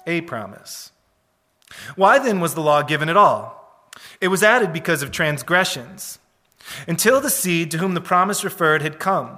a 0.06 0.22
promise. 0.22 0.92
Why 1.96 2.20
then 2.20 2.40
was 2.40 2.54
the 2.54 2.62
law 2.62 2.82
given 2.82 3.10
at 3.10 3.18
all? 3.18 3.90
It 4.20 4.28
was 4.28 4.44
added 4.44 4.74
because 4.74 5.02
of 5.02 5.12
transgressions, 5.12 6.20
until 6.88 7.22
the 7.22 7.30
seed 7.30 7.72
to 7.72 7.78
whom 7.78 7.94
the 7.94 8.02
promise 8.02 8.44
referred 8.44 8.82
had 8.82 9.00
come. 9.00 9.38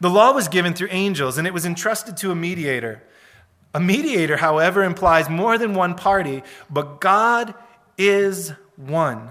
The 0.00 0.10
law 0.10 0.32
was 0.32 0.48
given 0.48 0.72
through 0.72 0.88
angels 0.90 1.36
and 1.36 1.46
it 1.46 1.54
was 1.54 1.66
entrusted 1.66 2.16
to 2.18 2.30
a 2.30 2.34
mediator. 2.34 3.02
A 3.74 3.80
mediator, 3.80 4.38
however, 4.38 4.82
implies 4.82 5.28
more 5.28 5.58
than 5.58 5.74
one 5.74 5.94
party, 5.94 6.42
but 6.68 7.00
God 7.00 7.54
is 7.96 8.52
one. 8.76 9.30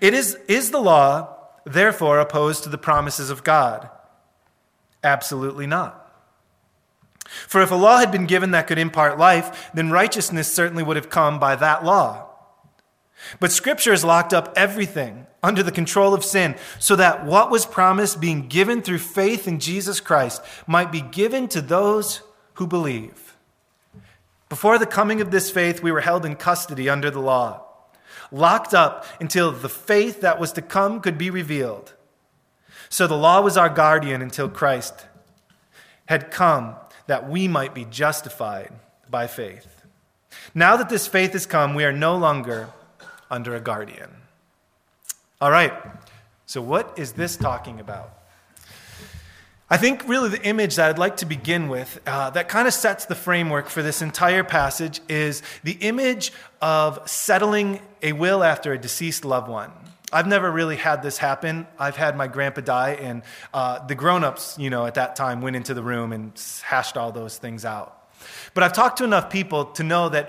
It 0.00 0.14
is, 0.14 0.38
is 0.48 0.70
the 0.70 0.80
law, 0.80 1.33
therefore, 1.64 2.18
opposed 2.18 2.62
to 2.64 2.68
the 2.68 2.78
promises 2.78 3.30
of 3.30 3.44
God? 3.44 3.88
Absolutely 5.02 5.66
not. 5.66 6.00
For 7.26 7.62
if 7.62 7.70
a 7.70 7.76
law 7.76 7.98
had 7.98 8.12
been 8.12 8.26
given 8.26 8.50
that 8.50 8.66
could 8.66 8.78
impart 8.78 9.18
life, 9.18 9.70
then 9.74 9.90
righteousness 9.90 10.52
certainly 10.52 10.82
would 10.82 10.96
have 10.96 11.10
come 11.10 11.38
by 11.38 11.56
that 11.56 11.84
law. 11.84 12.30
But 13.40 13.52
Scripture 13.52 13.92
has 13.92 14.04
locked 14.04 14.34
up 14.34 14.52
everything 14.56 15.26
under 15.42 15.62
the 15.62 15.72
control 15.72 16.14
of 16.14 16.24
sin, 16.24 16.56
so 16.78 16.96
that 16.96 17.24
what 17.26 17.50
was 17.50 17.66
promised, 17.66 18.20
being 18.20 18.48
given 18.48 18.82
through 18.82 18.98
faith 18.98 19.46
in 19.46 19.60
Jesus 19.60 20.00
Christ, 20.00 20.42
might 20.66 20.90
be 20.90 21.02
given 21.02 21.48
to 21.48 21.60
those 21.60 22.22
who 22.54 22.66
believe. 22.66 23.36
Before 24.48 24.78
the 24.78 24.86
coming 24.86 25.20
of 25.20 25.30
this 25.30 25.50
faith, 25.50 25.82
we 25.82 25.92
were 25.92 26.00
held 26.00 26.24
in 26.24 26.36
custody 26.36 26.88
under 26.88 27.10
the 27.10 27.20
law, 27.20 27.63
locked 28.34 28.74
up 28.74 29.06
until 29.20 29.52
the 29.52 29.68
faith 29.68 30.20
that 30.20 30.40
was 30.40 30.52
to 30.52 30.62
come 30.62 31.00
could 31.00 31.16
be 31.16 31.30
revealed. 31.30 31.94
So 32.88 33.06
the 33.06 33.16
law 33.16 33.40
was 33.40 33.56
our 33.56 33.68
guardian 33.68 34.20
until 34.20 34.48
Christ 34.48 35.06
had 36.06 36.30
come 36.30 36.74
that 37.06 37.28
we 37.28 37.48
might 37.48 37.74
be 37.74 37.84
justified 37.84 38.72
by 39.08 39.26
faith. 39.26 39.82
Now 40.54 40.76
that 40.76 40.88
this 40.88 41.06
faith 41.06 41.32
has 41.32 41.46
come, 41.46 41.74
we 41.74 41.84
are 41.84 41.92
no 41.92 42.16
longer 42.16 42.70
under 43.30 43.54
a 43.54 43.60
guardian. 43.60 44.10
All 45.40 45.50
right, 45.50 45.72
so 46.46 46.60
what 46.60 46.92
is 46.96 47.12
this 47.12 47.36
talking 47.36 47.80
about? 47.80 48.18
I 49.70 49.78
think 49.78 50.06
really 50.06 50.28
the 50.28 50.42
image 50.42 50.76
that 50.76 50.90
I'd 50.90 50.98
like 50.98 51.16
to 51.18 51.26
begin 51.26 51.70
with 51.70 51.98
uh, 52.06 52.28
that 52.30 52.50
kind 52.50 52.68
of 52.68 52.74
sets 52.74 53.06
the 53.06 53.14
framework 53.14 53.70
for 53.70 53.82
this 53.82 54.02
entire 54.02 54.44
passage 54.44 55.00
is 55.08 55.42
the 55.62 55.72
image 55.80 56.34
of 56.60 57.08
settling 57.08 57.80
a 58.02 58.12
will 58.12 58.44
after 58.44 58.74
a 58.74 58.78
deceased 58.78 59.24
loved 59.24 59.48
one. 59.48 59.70
I've 60.12 60.26
never 60.26 60.50
really 60.50 60.76
had 60.76 61.02
this 61.02 61.16
happen. 61.16 61.66
I've 61.78 61.96
had 61.96 62.14
my 62.14 62.26
grandpa 62.26 62.60
die, 62.60 62.90
and 62.90 63.22
uh, 63.54 63.84
the 63.86 63.94
grown 63.94 64.22
ups, 64.22 64.54
you 64.58 64.68
know, 64.68 64.84
at 64.84 64.94
that 64.94 65.16
time 65.16 65.40
went 65.40 65.56
into 65.56 65.72
the 65.72 65.82
room 65.82 66.12
and 66.12 66.32
hashed 66.62 66.98
all 66.98 67.10
those 67.10 67.38
things 67.38 67.64
out. 67.64 68.06
But 68.52 68.64
I've 68.64 68.74
talked 68.74 68.98
to 68.98 69.04
enough 69.04 69.30
people 69.30 69.64
to 69.72 69.82
know 69.82 70.10
that 70.10 70.28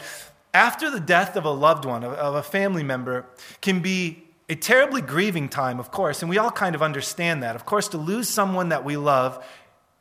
after 0.54 0.90
the 0.90 1.02
death 1.02 1.36
of 1.36 1.44
a 1.44 1.52
loved 1.52 1.84
one, 1.84 2.06
of 2.06 2.36
a 2.36 2.42
family 2.42 2.84
member, 2.84 3.26
can 3.60 3.82
be 3.82 4.25
a 4.48 4.56
terribly 4.56 5.02
grieving 5.02 5.50
time, 5.50 5.80
of 5.80 5.92
course, 5.92 6.22
and 6.22 6.30
we 6.30 6.38
all 6.38 6.52
kind 6.52 6.76
of 6.76 6.84
understand 6.84 7.42
that. 7.44 7.56
Of 7.56 7.66
course, 7.66 7.88
to 7.90 7.98
lose 7.98 8.30
someone 8.30 8.70
that 8.70 8.86
we 8.86 8.98
love 8.98 9.44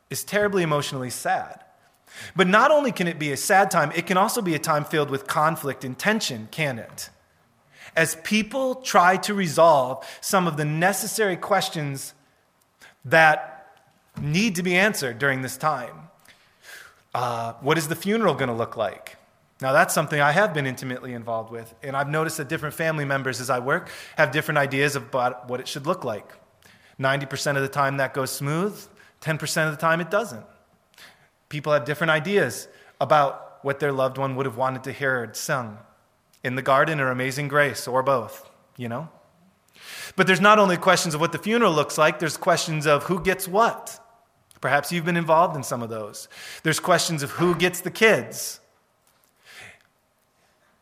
is 0.09 0.23
terribly 0.23 0.63
emotionally 0.63 1.09
sad. 1.09 1.63
But 2.35 2.47
not 2.47 2.71
only 2.71 2.91
can 2.91 3.07
it 3.07 3.19
be 3.19 3.31
a 3.31 3.37
sad 3.37 3.71
time, 3.71 3.91
it 3.95 4.05
can 4.05 4.17
also 4.17 4.41
be 4.41 4.55
a 4.55 4.59
time 4.59 4.85
filled 4.85 5.09
with 5.09 5.27
conflict 5.27 5.83
and 5.83 5.97
tension, 5.97 6.47
can 6.51 6.79
it? 6.79 7.09
As 7.95 8.15
people 8.23 8.75
try 8.75 9.17
to 9.17 9.33
resolve 9.33 10.05
some 10.21 10.47
of 10.47 10.57
the 10.57 10.65
necessary 10.65 11.37
questions 11.37 12.13
that 13.03 13.55
need 14.21 14.55
to 14.55 14.63
be 14.63 14.75
answered 14.75 15.19
during 15.19 15.41
this 15.41 15.57
time. 15.57 16.09
Uh, 17.13 17.53
what 17.61 17.77
is 17.77 17.87
the 17.87 17.95
funeral 17.95 18.33
going 18.33 18.49
to 18.49 18.55
look 18.55 18.77
like? 18.77 19.17
Now, 19.61 19.71
that's 19.71 19.93
something 19.93 20.19
I 20.19 20.33
have 20.33 20.53
been 20.53 20.65
intimately 20.65 21.13
involved 21.13 21.49
with, 21.49 21.73
and 21.81 21.95
I've 21.95 22.09
noticed 22.09 22.37
that 22.37 22.49
different 22.49 22.75
family 22.75 23.05
members 23.05 23.39
as 23.39 23.49
I 23.49 23.59
work 23.59 23.89
have 24.17 24.31
different 24.31 24.57
ideas 24.57 24.97
about 24.97 25.49
what 25.49 25.61
it 25.61 25.67
should 25.67 25.87
look 25.87 26.03
like. 26.03 26.33
90% 26.99 27.55
of 27.55 27.61
the 27.61 27.69
time 27.69 27.97
that 27.97 28.13
goes 28.13 28.31
smooth, 28.31 28.77
10% 29.21 29.65
of 29.65 29.71
the 29.71 29.77
time 29.79 30.01
it 30.01 30.11
doesn't. 30.11 30.45
People 31.47 31.71
have 31.71 31.85
different 31.85 32.11
ideas 32.11 32.67
about 32.99 33.59
what 33.63 33.79
their 33.79 33.93
loved 33.93 34.17
one 34.17 34.35
would 34.35 34.45
have 34.45 34.57
wanted 34.57 34.83
to 34.83 34.91
hear 34.91 35.29
sung 35.33 35.77
in 36.43 36.55
the 36.55 36.61
garden 36.61 36.99
or 36.99 37.09
amazing 37.09 37.47
grace 37.47 37.87
or 37.87 38.03
both, 38.03 38.49
you 38.77 38.89
know? 38.89 39.09
But 40.15 40.27
there's 40.27 40.41
not 40.41 40.59
only 40.59 40.77
questions 40.77 41.15
of 41.15 41.21
what 41.21 41.31
the 41.31 41.37
funeral 41.37 41.73
looks 41.73 41.97
like, 41.97 42.19
there's 42.19 42.37
questions 42.37 42.85
of 42.85 43.03
who 43.03 43.21
gets 43.21 43.47
what. 43.47 43.99
Perhaps 44.61 44.91
you've 44.91 45.05
been 45.05 45.17
involved 45.17 45.55
in 45.55 45.63
some 45.63 45.81
of 45.81 45.89
those. 45.89 46.27
There's 46.63 46.79
questions 46.79 47.23
of 47.23 47.31
who 47.31 47.55
gets 47.55 47.81
the 47.81 47.91
kids 47.91 48.59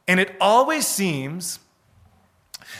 and 0.08 0.20
it 0.20 0.36
always 0.42 0.86
seems 0.86 1.60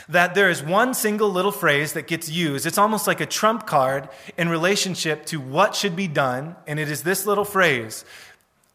that 0.08 0.34
there 0.34 0.50
is 0.50 0.62
one 0.62 0.94
single 0.94 1.30
little 1.30 1.52
phrase 1.52 1.92
that 1.94 2.06
gets 2.06 2.28
used. 2.28 2.66
It's 2.66 2.78
almost 2.78 3.06
like 3.06 3.20
a 3.20 3.26
trump 3.26 3.66
card 3.66 4.08
in 4.36 4.48
relationship 4.48 5.24
to 5.26 5.40
what 5.40 5.74
should 5.74 5.96
be 5.96 6.08
done. 6.08 6.56
And 6.66 6.78
it 6.78 6.90
is 6.90 7.02
this 7.02 7.26
little 7.26 7.44
phrase 7.44 8.04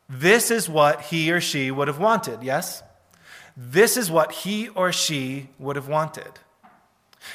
This 0.07 0.49
is 0.49 0.67
what 0.67 1.01
he 1.01 1.31
or 1.31 1.39
she 1.41 1.69
would 1.71 1.87
have 1.87 1.99
wanted. 1.99 2.43
Yes? 2.43 2.83
This 3.55 3.97
is 3.97 4.09
what 4.09 4.31
he 4.31 4.69
or 4.69 4.91
she 4.91 5.49
would 5.59 5.75
have 5.75 5.87
wanted. 5.87 6.39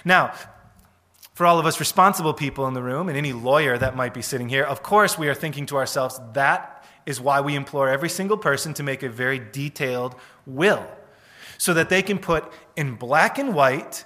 Now, 0.04 0.32
for 1.34 1.46
all 1.46 1.58
of 1.58 1.66
us 1.66 1.78
responsible 1.78 2.32
people 2.32 2.66
in 2.66 2.74
the 2.74 2.82
room 2.82 3.08
and 3.08 3.18
any 3.18 3.32
lawyer 3.32 3.76
that 3.76 3.94
might 3.94 4.14
be 4.14 4.22
sitting 4.22 4.48
here, 4.48 4.64
of 4.64 4.82
course, 4.82 5.18
we 5.18 5.28
are 5.28 5.34
thinking 5.34 5.66
to 5.66 5.76
ourselves, 5.76 6.18
that 6.32 6.84
is 7.06 7.20
why 7.20 7.40
we 7.40 7.54
implore 7.54 7.88
every 7.88 8.08
single 8.08 8.38
person 8.38 8.72
to 8.74 8.82
make 8.82 9.02
a 9.02 9.08
very 9.08 9.38
detailed 9.38 10.14
will 10.46 10.86
so 11.58 11.74
that 11.74 11.88
they 11.88 12.02
can 12.02 12.18
put 12.18 12.50
in 12.76 12.94
black 12.94 13.38
and 13.38 13.54
white 13.54 14.04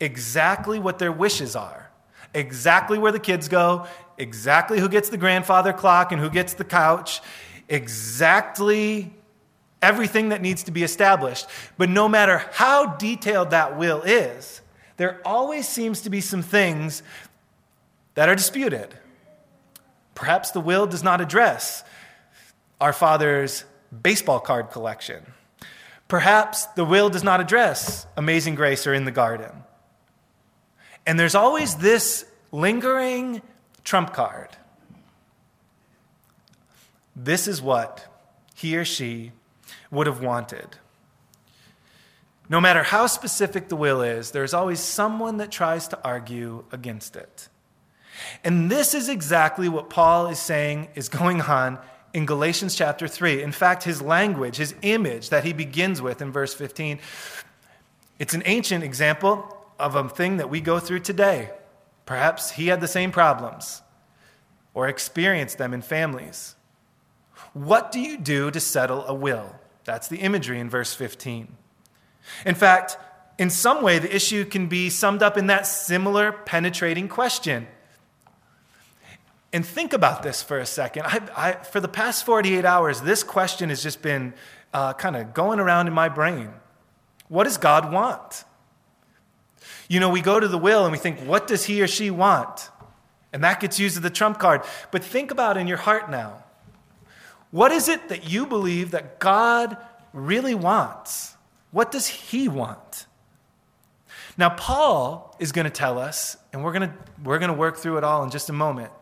exactly 0.00 0.78
what 0.78 0.98
their 0.98 1.12
wishes 1.12 1.56
are, 1.56 1.90
exactly 2.34 2.98
where 2.98 3.12
the 3.12 3.18
kids 3.18 3.48
go, 3.48 3.86
exactly 4.16 4.78
who 4.80 4.88
gets 4.88 5.08
the 5.08 5.16
grandfather 5.16 5.72
clock 5.72 6.12
and 6.12 6.20
who 6.20 6.30
gets 6.30 6.54
the 6.54 6.64
couch, 6.64 7.20
exactly 7.68 9.12
everything 9.82 10.30
that 10.30 10.42
needs 10.42 10.64
to 10.64 10.70
be 10.70 10.82
established. 10.82 11.46
But 11.76 11.88
no 11.88 12.08
matter 12.08 12.38
how 12.52 12.96
detailed 12.96 13.50
that 13.50 13.76
will 13.76 14.02
is, 14.02 14.60
there 14.96 15.20
always 15.24 15.68
seems 15.68 16.00
to 16.02 16.10
be 16.10 16.20
some 16.20 16.42
things 16.42 17.02
that 18.14 18.28
are 18.28 18.34
disputed. 18.34 18.94
Perhaps 20.14 20.50
the 20.50 20.60
will 20.60 20.86
does 20.86 21.04
not 21.04 21.20
address 21.20 21.84
our 22.80 22.92
father's 22.92 23.64
baseball 24.02 24.40
card 24.40 24.70
collection 24.70 25.24
Perhaps 26.08 26.64
the 26.68 26.84
will 26.84 27.10
does 27.10 27.22
not 27.22 27.40
address 27.40 28.06
amazing 28.16 28.54
grace 28.54 28.86
or 28.86 28.94
in 28.94 29.04
the 29.04 29.10
garden. 29.10 29.52
And 31.06 31.20
there's 31.20 31.34
always 31.34 31.76
this 31.76 32.24
lingering 32.50 33.42
trump 33.84 34.14
card. 34.14 34.48
This 37.14 37.46
is 37.46 37.60
what 37.60 38.06
he 38.54 38.76
or 38.76 38.84
she 38.84 39.32
would 39.90 40.06
have 40.06 40.22
wanted. 40.22 40.76
No 42.48 42.60
matter 42.60 42.82
how 42.82 43.06
specific 43.06 43.68
the 43.68 43.76
will 43.76 44.00
is, 44.00 44.30
there's 44.30 44.54
always 44.54 44.80
someone 44.80 45.36
that 45.36 45.50
tries 45.50 45.88
to 45.88 45.98
argue 46.02 46.64
against 46.72 47.16
it. 47.16 47.48
And 48.42 48.70
this 48.70 48.94
is 48.94 49.08
exactly 49.08 49.68
what 49.68 49.90
Paul 49.90 50.28
is 50.28 50.38
saying 50.38 50.88
is 50.94 51.08
going 51.08 51.42
on 51.42 51.78
in 52.14 52.26
Galatians 52.26 52.74
chapter 52.74 53.06
3. 53.06 53.42
In 53.42 53.52
fact, 53.52 53.84
his 53.84 54.00
language, 54.00 54.56
his 54.56 54.74
image 54.82 55.30
that 55.30 55.44
he 55.44 55.52
begins 55.52 56.00
with 56.00 56.22
in 56.22 56.32
verse 56.32 56.54
15, 56.54 56.98
it's 58.18 58.34
an 58.34 58.42
ancient 58.46 58.82
example 58.82 59.56
of 59.78 59.94
a 59.94 60.08
thing 60.08 60.38
that 60.38 60.50
we 60.50 60.60
go 60.60 60.78
through 60.78 61.00
today. 61.00 61.50
Perhaps 62.06 62.52
he 62.52 62.68
had 62.68 62.80
the 62.80 62.88
same 62.88 63.12
problems 63.12 63.82
or 64.74 64.88
experienced 64.88 65.58
them 65.58 65.74
in 65.74 65.82
families. 65.82 66.56
What 67.52 67.92
do 67.92 68.00
you 68.00 68.16
do 68.16 68.50
to 68.50 68.60
settle 68.60 69.04
a 69.06 69.14
will? 69.14 69.54
That's 69.84 70.08
the 70.08 70.18
imagery 70.18 70.58
in 70.58 70.68
verse 70.68 70.94
15. 70.94 71.48
In 72.44 72.54
fact, 72.54 72.98
in 73.38 73.50
some 73.50 73.82
way, 73.82 73.98
the 73.98 74.14
issue 74.14 74.44
can 74.44 74.66
be 74.66 74.90
summed 74.90 75.22
up 75.22 75.36
in 75.36 75.46
that 75.46 75.66
similar 75.66 76.32
penetrating 76.32 77.08
question 77.08 77.68
and 79.52 79.64
think 79.64 79.92
about 79.92 80.22
this 80.22 80.42
for 80.42 80.58
a 80.58 80.66
second. 80.66 81.04
I, 81.06 81.20
I, 81.36 81.52
for 81.52 81.80
the 81.80 81.88
past 81.88 82.26
48 82.26 82.64
hours, 82.64 83.00
this 83.00 83.22
question 83.22 83.70
has 83.70 83.82
just 83.82 84.02
been 84.02 84.34
uh, 84.74 84.92
kind 84.92 85.16
of 85.16 85.32
going 85.32 85.58
around 85.58 85.86
in 85.86 85.92
my 85.92 86.08
brain. 86.08 86.50
What 87.28 87.44
does 87.44 87.56
God 87.56 87.92
want? 87.92 88.44
You 89.88 90.00
know, 90.00 90.10
we 90.10 90.20
go 90.20 90.38
to 90.38 90.48
the 90.48 90.58
will 90.58 90.84
and 90.84 90.92
we 90.92 90.98
think, 90.98 91.20
what 91.20 91.46
does 91.46 91.64
he 91.64 91.80
or 91.82 91.86
she 91.86 92.10
want? 92.10 92.70
And 93.32 93.44
that 93.44 93.60
gets 93.60 93.78
used 93.78 93.96
as 93.96 94.02
the 94.02 94.10
trump 94.10 94.38
card. 94.38 94.62
But 94.90 95.02
think 95.02 95.30
about 95.30 95.56
in 95.56 95.66
your 95.66 95.78
heart 95.78 96.10
now. 96.10 96.44
What 97.50 97.72
is 97.72 97.88
it 97.88 98.08
that 98.10 98.28
you 98.28 98.46
believe 98.46 98.90
that 98.90 99.18
God 99.18 99.76
really 100.12 100.54
wants? 100.54 101.36
What 101.70 101.90
does 101.90 102.06
he 102.06 102.48
want? 102.48 103.06
Now, 104.36 104.50
Paul 104.50 105.34
is 105.38 105.52
going 105.52 105.64
to 105.64 105.70
tell 105.70 105.98
us, 105.98 106.36
and 106.52 106.62
we're 106.62 106.72
going 106.72 106.88
to, 106.90 106.94
we're 107.24 107.38
going 107.38 107.50
to 107.50 107.56
work 107.56 107.76
through 107.76 107.98
it 107.98 108.04
all 108.04 108.22
in 108.22 108.30
just 108.30 108.50
a 108.50 108.52
moment. 108.52 108.92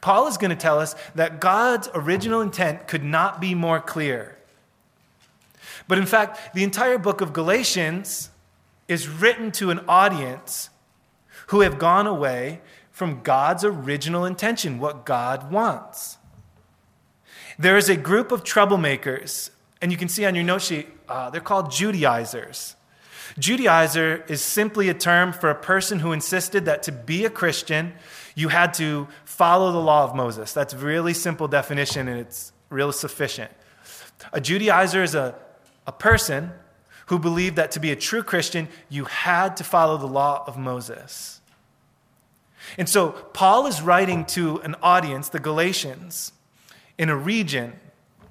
Paul 0.00 0.26
is 0.26 0.36
going 0.36 0.50
to 0.50 0.56
tell 0.56 0.78
us 0.78 0.94
that 1.14 1.40
God's 1.40 1.88
original 1.94 2.40
intent 2.40 2.86
could 2.88 3.04
not 3.04 3.40
be 3.40 3.54
more 3.54 3.80
clear. 3.80 4.38
But 5.88 5.98
in 5.98 6.06
fact, 6.06 6.54
the 6.54 6.64
entire 6.64 6.98
book 6.98 7.20
of 7.20 7.32
Galatians 7.32 8.30
is 8.88 9.08
written 9.08 9.50
to 9.52 9.70
an 9.70 9.80
audience 9.88 10.70
who 11.48 11.60
have 11.60 11.78
gone 11.78 12.06
away 12.06 12.60
from 12.90 13.22
God's 13.22 13.64
original 13.64 14.24
intention, 14.24 14.78
what 14.78 15.04
God 15.04 15.50
wants. 15.50 16.18
There 17.58 17.76
is 17.76 17.88
a 17.88 17.96
group 17.96 18.32
of 18.32 18.44
troublemakers, 18.44 19.50
and 19.80 19.90
you 19.90 19.98
can 19.98 20.08
see 20.08 20.24
on 20.24 20.34
your 20.34 20.44
note 20.44 20.62
sheet, 20.62 20.88
uh, 21.08 21.30
they're 21.30 21.40
called 21.40 21.70
Judaizers. 21.70 22.76
Judaizer 23.38 24.28
is 24.30 24.42
simply 24.42 24.88
a 24.88 24.94
term 24.94 25.32
for 25.32 25.50
a 25.50 25.54
person 25.54 25.98
who 25.98 26.12
insisted 26.12 26.64
that 26.66 26.82
to 26.84 26.92
be 26.92 27.24
a 27.24 27.30
Christian, 27.30 27.94
you 28.34 28.48
had 28.48 28.74
to 28.74 29.08
follow 29.24 29.72
the 29.72 29.78
law 29.78 30.04
of 30.04 30.14
Moses. 30.14 30.52
That's 30.52 30.74
a 30.74 30.78
really 30.78 31.14
simple 31.14 31.48
definition, 31.48 32.08
and 32.08 32.18
it's 32.18 32.52
real 32.68 32.92
sufficient. 32.92 33.50
A 34.32 34.40
Judaizer 34.40 35.02
is 35.02 35.14
a, 35.14 35.34
a 35.86 35.92
person 35.92 36.52
who 37.06 37.18
believed 37.18 37.56
that 37.56 37.70
to 37.72 37.80
be 37.80 37.90
a 37.90 37.96
true 37.96 38.22
Christian, 38.22 38.68
you 38.88 39.04
had 39.04 39.56
to 39.58 39.64
follow 39.64 39.96
the 39.96 40.06
law 40.06 40.44
of 40.46 40.56
Moses. 40.56 41.40
And 42.78 42.88
so 42.88 43.10
Paul 43.10 43.66
is 43.66 43.82
writing 43.82 44.24
to 44.26 44.58
an 44.60 44.74
audience, 44.82 45.28
the 45.28 45.38
Galatians, 45.38 46.32
in 46.96 47.10
a 47.10 47.16
region, 47.16 47.74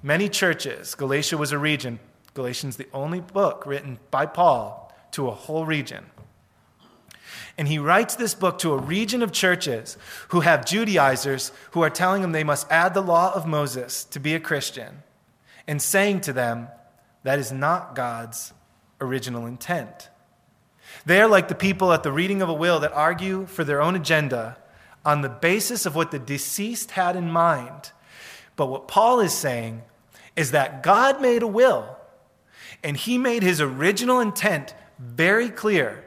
many 0.02 0.28
churches. 0.28 0.94
Galatia 0.94 1.36
was 1.36 1.52
a 1.52 1.58
region. 1.58 2.00
Galatians, 2.34 2.76
the 2.76 2.88
only 2.92 3.20
book 3.20 3.64
written 3.64 3.98
by 4.10 4.26
Paul 4.26 4.92
to 5.12 5.28
a 5.28 5.30
whole 5.30 5.64
region. 5.64 6.06
And 7.56 7.68
he 7.68 7.78
writes 7.78 8.16
this 8.16 8.34
book 8.34 8.58
to 8.58 8.72
a 8.72 8.78
region 8.78 9.22
of 9.22 9.30
churches 9.30 9.96
who 10.28 10.40
have 10.40 10.64
Judaizers 10.64 11.52
who 11.70 11.82
are 11.82 11.90
telling 11.90 12.22
them 12.22 12.32
they 12.32 12.44
must 12.44 12.70
add 12.70 12.94
the 12.94 13.00
law 13.00 13.32
of 13.32 13.46
Moses 13.46 14.04
to 14.06 14.18
be 14.18 14.34
a 14.34 14.40
Christian 14.40 15.02
and 15.66 15.80
saying 15.80 16.22
to 16.22 16.32
them, 16.32 16.68
that 17.22 17.38
is 17.38 17.52
not 17.52 17.94
God's 17.94 18.52
original 19.00 19.46
intent. 19.46 20.10
They 21.06 21.20
are 21.20 21.28
like 21.28 21.48
the 21.48 21.54
people 21.54 21.92
at 21.92 22.02
the 22.02 22.12
reading 22.12 22.42
of 22.42 22.48
a 22.48 22.54
will 22.54 22.80
that 22.80 22.92
argue 22.92 23.46
for 23.46 23.64
their 23.64 23.80
own 23.80 23.94
agenda 23.94 24.58
on 25.04 25.20
the 25.20 25.28
basis 25.28 25.86
of 25.86 25.94
what 25.94 26.10
the 26.10 26.18
deceased 26.18 26.92
had 26.92 27.16
in 27.16 27.30
mind. 27.30 27.92
But 28.56 28.66
what 28.66 28.88
Paul 28.88 29.20
is 29.20 29.32
saying 29.32 29.82
is 30.36 30.50
that 30.52 30.82
God 30.82 31.20
made 31.20 31.42
a 31.42 31.46
will, 31.46 31.96
and 32.82 32.96
he 32.96 33.18
made 33.18 33.42
his 33.42 33.60
original 33.60 34.20
intent 34.20 34.74
very 34.98 35.48
clear, 35.48 36.04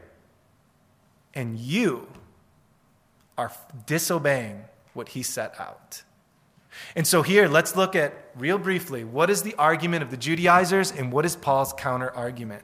and 1.37 1.59
you 1.59 2.07
are 3.37 3.51
disobeying 3.85 4.63
what 4.93 5.09
he 5.09 5.21
set 5.21 5.57
out. 5.59 6.01
And 6.95 7.05
so, 7.05 7.21
here, 7.21 7.47
let's 7.47 7.75
look 7.75 7.95
at 7.95 8.31
real 8.35 8.57
briefly 8.57 9.03
what 9.03 9.29
is 9.29 9.43
the 9.43 9.53
argument 9.55 10.01
of 10.01 10.09
the 10.09 10.17
Judaizers 10.17 10.91
and 10.91 11.11
what 11.11 11.25
is 11.25 11.35
Paul's 11.35 11.73
counter 11.73 12.11
argument. 12.11 12.63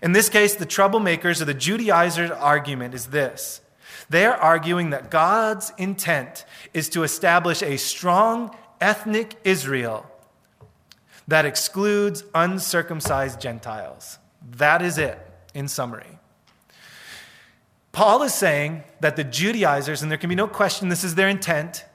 In 0.00 0.12
this 0.12 0.28
case, 0.28 0.54
the 0.54 0.66
troublemakers 0.66 1.42
or 1.42 1.44
the 1.44 1.54
Judaizers' 1.54 2.30
argument 2.30 2.94
is 2.94 3.06
this 3.06 3.60
they 4.08 4.24
are 4.24 4.36
arguing 4.36 4.90
that 4.90 5.10
God's 5.10 5.72
intent 5.76 6.44
is 6.72 6.88
to 6.90 7.02
establish 7.02 7.62
a 7.62 7.76
strong 7.78 8.56
ethnic 8.80 9.34
Israel 9.42 10.06
that 11.26 11.44
excludes 11.44 12.22
uncircumcised 12.32 13.40
Gentiles. 13.40 14.18
That 14.52 14.82
is 14.82 14.98
it, 14.98 15.18
in 15.54 15.66
summary. 15.66 16.15
Paul 17.96 18.24
is 18.24 18.34
saying 18.34 18.84
that 19.00 19.16
the 19.16 19.24
Judaizers, 19.24 20.02
and 20.02 20.10
there 20.10 20.18
can 20.18 20.28
be 20.28 20.34
no 20.34 20.46
question 20.46 20.90
this 20.90 21.02
is 21.02 21.14
their 21.14 21.30
intent, 21.30 21.86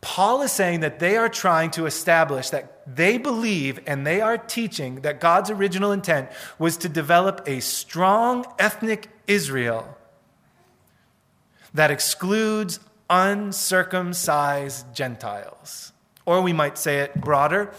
Paul 0.00 0.42
is 0.42 0.52
saying 0.52 0.78
that 0.78 1.00
they 1.00 1.16
are 1.16 1.28
trying 1.28 1.72
to 1.72 1.86
establish 1.86 2.50
that 2.50 2.86
they 2.86 3.18
believe 3.18 3.80
and 3.84 4.06
they 4.06 4.20
are 4.20 4.38
teaching 4.38 5.00
that 5.00 5.18
God's 5.18 5.50
original 5.50 5.90
intent 5.90 6.28
was 6.56 6.76
to 6.76 6.88
develop 6.88 7.42
a 7.48 7.58
strong 7.58 8.44
ethnic 8.60 9.08
Israel 9.26 9.98
that 11.74 11.90
excludes 11.90 12.78
uncircumcised 13.10 14.94
Gentiles. 14.94 15.92
Or 16.26 16.40
we 16.42 16.52
might 16.52 16.78
say 16.78 17.00
it 17.00 17.20
broader 17.20 17.74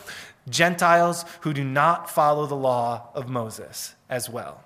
Gentiles 0.49 1.23
who 1.39 1.53
do 1.53 1.63
not 1.63 2.09
follow 2.09 2.47
the 2.47 2.55
law 2.55 3.11
of 3.15 3.29
Moses 3.29 3.95
as 4.09 4.29
well. 4.29 4.65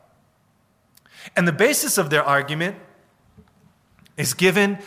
And 1.36 1.48
the 1.48 1.54
basis 1.54 1.98
of 1.98 2.10
their 2.10 2.24
argument 2.24 2.78
is 4.18 4.34
given 4.34 4.80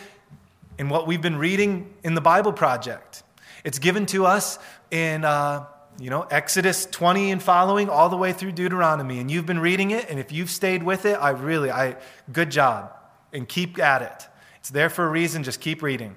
in 0.77 0.89
what 0.89 1.07
we've 1.07 1.21
been 1.21 1.37
reading 1.37 1.93
in 2.03 2.15
the 2.15 2.21
Bible 2.21 2.53
Project. 2.53 3.23
It's 3.63 3.79
given 3.79 4.05
to 4.07 4.25
us 4.25 4.57
in 4.89 5.23
uh, 5.23 5.65
you 5.99 6.09
know 6.09 6.23
Exodus 6.23 6.85
20 6.85 7.31
and 7.31 7.41
following, 7.43 7.89
all 7.89 8.09
the 8.09 8.17
way 8.17 8.33
through 8.33 8.53
Deuteronomy. 8.53 9.19
And 9.19 9.29
you've 9.29 9.45
been 9.45 9.59
reading 9.59 9.91
it, 9.91 10.09
and 10.09 10.19
if 10.19 10.31
you've 10.31 10.49
stayed 10.49 10.83
with 10.83 11.05
it, 11.05 11.13
I 11.13 11.29
really, 11.29 11.71
I 11.71 11.97
good 12.31 12.49
job, 12.51 12.91
and 13.31 13.47
keep 13.47 13.79
at 13.79 14.01
it. 14.01 14.27
It's 14.59 14.69
there 14.69 14.89
for 14.89 15.05
a 15.05 15.09
reason. 15.09 15.43
Just 15.43 15.61
keep 15.61 15.81
reading. 15.81 16.15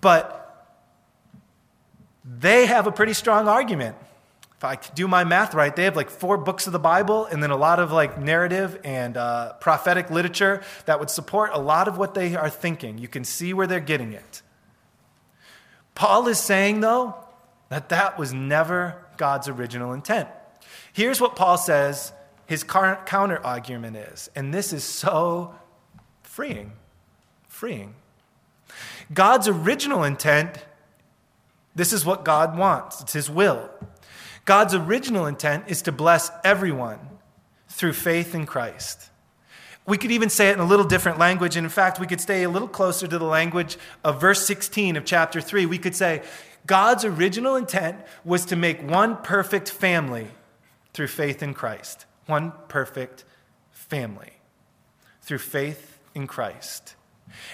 But 0.00 0.38
they 2.24 2.66
have 2.66 2.86
a 2.86 2.92
pretty 2.92 3.12
strong 3.12 3.48
argument 3.48 3.96
if 4.62 4.64
I 4.64 4.76
do 4.94 5.08
my 5.08 5.24
math 5.24 5.54
right, 5.54 5.74
they 5.74 5.82
have 5.82 5.96
like 5.96 6.08
four 6.08 6.38
books 6.38 6.68
of 6.68 6.72
the 6.72 6.78
Bible 6.78 7.26
and 7.26 7.42
then 7.42 7.50
a 7.50 7.56
lot 7.56 7.80
of 7.80 7.90
like 7.90 8.20
narrative 8.20 8.78
and 8.84 9.16
uh, 9.16 9.54
prophetic 9.54 10.08
literature 10.08 10.62
that 10.84 11.00
would 11.00 11.10
support 11.10 11.50
a 11.52 11.58
lot 11.58 11.88
of 11.88 11.98
what 11.98 12.14
they 12.14 12.36
are 12.36 12.48
thinking. 12.48 12.96
You 12.96 13.08
can 13.08 13.24
see 13.24 13.52
where 13.52 13.66
they're 13.66 13.80
getting 13.80 14.12
it. 14.12 14.40
Paul 15.96 16.28
is 16.28 16.38
saying, 16.38 16.78
though, 16.78 17.16
that 17.70 17.88
that 17.88 18.16
was 18.16 18.32
never 18.32 19.04
God's 19.16 19.48
original 19.48 19.92
intent. 19.92 20.28
Here's 20.92 21.20
what 21.20 21.34
Paul 21.34 21.58
says 21.58 22.12
his 22.46 22.62
counter 22.62 23.40
argument 23.44 23.96
is, 23.96 24.30
and 24.36 24.54
this 24.54 24.72
is 24.72 24.84
so 24.84 25.56
freeing. 26.22 26.70
Freeing. 27.48 27.96
God's 29.12 29.48
original 29.48 30.04
intent, 30.04 30.64
this 31.74 31.92
is 31.92 32.06
what 32.06 32.24
God 32.24 32.56
wants, 32.56 33.00
it's 33.00 33.12
his 33.12 33.28
will. 33.28 33.68
God's 34.44 34.74
original 34.74 35.26
intent 35.26 35.64
is 35.68 35.82
to 35.82 35.92
bless 35.92 36.30
everyone 36.44 36.98
through 37.68 37.92
faith 37.92 38.34
in 38.34 38.46
Christ. 38.46 39.10
We 39.86 39.98
could 39.98 40.12
even 40.12 40.28
say 40.28 40.50
it 40.50 40.54
in 40.54 40.60
a 40.60 40.64
little 40.64 40.84
different 40.84 41.18
language. 41.18 41.56
And 41.56 41.64
in 41.64 41.70
fact, 41.70 41.98
we 41.98 42.06
could 42.06 42.20
stay 42.20 42.42
a 42.44 42.48
little 42.48 42.68
closer 42.68 43.06
to 43.06 43.18
the 43.18 43.24
language 43.24 43.76
of 44.04 44.20
verse 44.20 44.46
16 44.46 44.96
of 44.96 45.04
chapter 45.04 45.40
3. 45.40 45.66
We 45.66 45.78
could 45.78 45.94
say, 45.94 46.22
God's 46.66 47.04
original 47.04 47.56
intent 47.56 47.98
was 48.24 48.44
to 48.46 48.56
make 48.56 48.88
one 48.88 49.16
perfect 49.16 49.68
family 49.70 50.28
through 50.92 51.08
faith 51.08 51.42
in 51.42 51.54
Christ. 51.54 52.06
One 52.26 52.52
perfect 52.68 53.24
family 53.72 54.34
through 55.22 55.38
faith 55.38 55.98
in 56.14 56.26
Christ. 56.28 56.94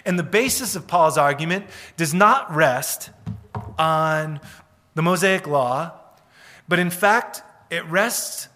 And 0.05 0.19
the 0.19 0.25
basis 0.25 0.77
of 0.77 0.87
Paul's 0.87 1.17
argument 1.17 1.67
does 1.97 2.13
not 2.13 2.55
rest 2.55 3.11
on 3.79 4.41
the 4.95 5.03
Mosaic 5.03 5.47
Law 5.47 5.98
but 6.69 6.79
in 6.79 6.91
fact, 6.91 7.43
it 7.71 7.85
rests 7.87 8.49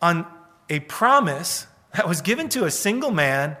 on 0.00 0.26
a 0.70 0.80
promise 0.80 1.66
that 1.94 2.08
was 2.08 2.20
given 2.20 2.48
to 2.50 2.64
a 2.64 2.70
single 2.70 3.10
man, 3.10 3.56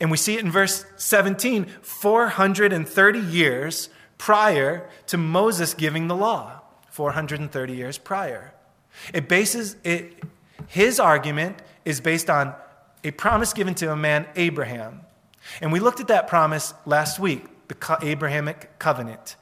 and 0.00 0.10
we 0.10 0.16
see 0.16 0.34
it 0.34 0.40
in 0.40 0.50
verse 0.50 0.84
17 0.96 1.66
430 1.82 3.18
years 3.18 3.88
prior 4.18 4.88
to 5.08 5.16
Moses 5.16 5.74
giving 5.74 6.08
the 6.08 6.16
law. 6.16 6.60
430 6.90 7.74
years 7.74 7.98
prior. 7.98 8.54
It 9.12 9.28
bases 9.28 9.76
it, 9.82 10.22
his 10.68 11.00
argument 11.00 11.60
is 11.84 12.00
based 12.00 12.30
on 12.30 12.54
a 13.02 13.10
promise 13.10 13.52
given 13.52 13.74
to 13.76 13.90
a 13.90 13.96
man, 13.96 14.26
Abraham. 14.36 15.00
And 15.60 15.72
we 15.72 15.80
looked 15.80 16.00
at 16.00 16.08
that 16.08 16.28
promise 16.28 16.72
last 16.86 17.18
week, 17.18 17.44
the 17.68 17.98
Abrahamic 18.00 18.78
covenant. 18.78 19.36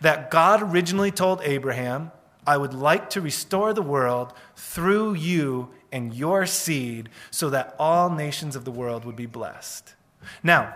That 0.00 0.30
God 0.30 0.62
originally 0.62 1.10
told 1.10 1.42
Abraham 1.42 2.10
I 2.46 2.56
would 2.56 2.74
like 2.74 3.10
to 3.10 3.20
restore 3.20 3.72
the 3.72 3.82
world 3.82 4.32
through 4.54 5.14
you 5.14 5.70
and 5.90 6.14
your 6.14 6.46
seed 6.46 7.08
so 7.30 7.50
that 7.50 7.74
all 7.78 8.10
nations 8.10 8.56
of 8.56 8.64
the 8.64 8.70
world 8.70 9.04
would 9.04 9.16
be 9.16 9.26
blessed. 9.26 9.94
Now, 10.42 10.74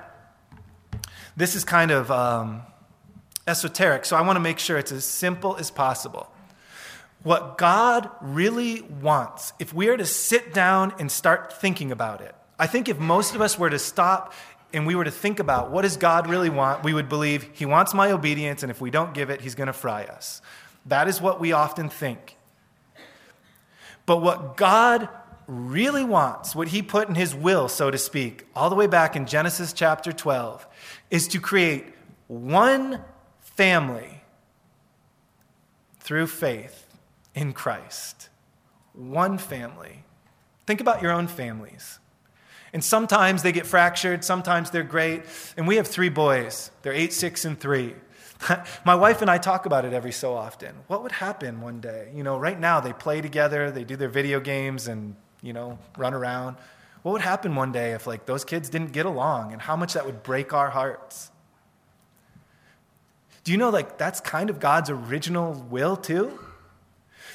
this 1.37 1.55
is 1.55 1.65
kind 1.65 1.91
of 1.91 2.11
um, 2.11 2.63
esoteric, 3.47 4.05
so 4.05 4.17
I 4.17 4.23
want 4.23 4.37
to 4.37 4.41
make 4.41 4.59
sure 4.59 4.79
it's 4.79 4.93
as 4.93 5.05
simple 5.05 5.57
as 5.57 5.71
possible. 5.71 6.31
What 7.23 7.59
God 7.59 8.11
really 8.21 8.81
wants, 8.81 9.53
if 9.59 9.75
we 9.75 9.89
are 9.89 9.97
to 9.97 10.07
sit 10.07 10.55
down 10.55 10.95
and 10.99 11.11
start 11.13 11.53
thinking 11.53 11.93
about 11.93 12.23
it, 12.23 12.35
I 12.59 12.67
think 12.67 12.89
if 12.89 12.99
most 12.99 13.35
of 13.35 13.41
us 13.41 13.59
were 13.59 13.71
to 13.71 13.79
stop 13.79 14.33
and 14.73 14.87
we 14.87 14.95
were 14.95 15.05
to 15.05 15.11
think 15.11 15.39
about 15.39 15.71
what 15.71 15.83
does 15.83 15.97
God 15.97 16.29
really 16.29 16.51
want, 16.51 16.85
we 16.85 16.95
would 16.95 17.09
believe 17.09 17.49
He 17.53 17.67
wants 17.67 17.93
my 17.93 18.13
obedience, 18.13 18.63
and 18.63 18.71
if 18.71 18.81
we 18.81 18.91
don't 18.91 19.13
give 19.13 19.31
it, 19.31 19.41
He's 19.41 19.55
going 19.55 19.67
to 19.67 19.73
fry 19.73 20.05
us. 20.05 20.41
That 20.91 21.07
is 21.07 21.21
what 21.21 21.41
we 21.41 21.53
often 21.53 21.89
think. 21.89 22.37
But 24.07 24.19
what 24.19 24.57
God 24.57 25.09
really 25.47 26.03
wants, 26.03 26.55
what 26.55 26.69
He 26.69 26.83
put 26.83 27.09
in 27.09 27.15
His 27.15 27.33
will, 27.33 27.69
so 27.69 27.93
to 27.93 27.99
speak, 27.99 28.47
all 28.57 28.69
the 28.69 28.77
way 28.77 28.89
back 28.89 29.15
in 29.15 29.25
Genesis 29.25 29.73
chapter 29.73 30.13
12, 30.13 30.67
is 31.11 31.29
to 31.29 31.41
create 31.41 31.87
one 32.27 33.05
family 33.41 34.23
through 36.01 36.27
faith 36.27 36.87
in 37.37 37.53
Christ. 37.53 38.29
One 38.93 39.39
family. 39.39 40.03
Think 40.67 40.81
about 40.81 41.03
your 41.03 41.13
own 41.13 41.29
families. 41.29 42.01
And 42.73 42.83
sometimes 42.83 43.45
they 43.45 43.53
get 43.53 43.67
fractured, 43.67 44.25
sometimes 44.25 44.73
they're 44.73 44.83
great. 44.83 45.23
And 45.57 45.69
we 45.69 45.77
have 45.77 45.87
three 45.87 46.09
boys. 46.09 46.73
They're 46.83 46.93
eight, 46.93 47.13
six, 47.13 47.45
and 47.45 47.59
three. 47.59 47.95
My 48.85 48.95
wife 48.95 49.21
and 49.23 49.31
I 49.31 49.39
talk 49.39 49.67
about 49.67 49.85
it 49.85 49.93
every 49.93 50.13
so 50.13 50.35
often. 50.35 50.75
What 50.87 51.03
would 51.03 51.13
happen 51.13 51.61
one 51.61 51.81
day? 51.81 52.11
You 52.15 52.23
know, 52.23 52.39
right 52.39 52.59
now 52.59 52.81
they 52.81 52.93
play 52.93 53.21
together, 53.21 53.71
they 53.71 53.85
do 53.85 53.97
their 53.97 54.09
video 54.09 54.41
games 54.41 54.89
and, 54.89 55.17
you 55.43 55.53
know, 55.53 55.79
run 55.97 56.15
around. 56.15 56.57
What 57.03 57.13
would 57.13 57.23
happen 57.23 57.55
one 57.55 57.73
day 57.73 57.93
if 57.93 58.07
like 58.07 58.27
those 58.27 58.45
kids 58.45 58.69
didn't 58.69 58.93
get 58.93 59.07
along 59.07 59.53
and 59.53 59.63
how 59.63 59.77
much 59.77 59.95
that 59.95 60.05
would 60.07 60.23
break 60.23 60.53
our 60.53 60.71
hearts? 60.71 61.31
Do 63.45 63.53
you 63.53 63.59
know 63.59 63.71
like 63.71 63.97
that's 63.97 64.21
kind 64.21 64.51
of 64.51 64.61
God's 64.61 64.91
original 64.91 65.55
will 65.71 65.97
too? 65.97 66.39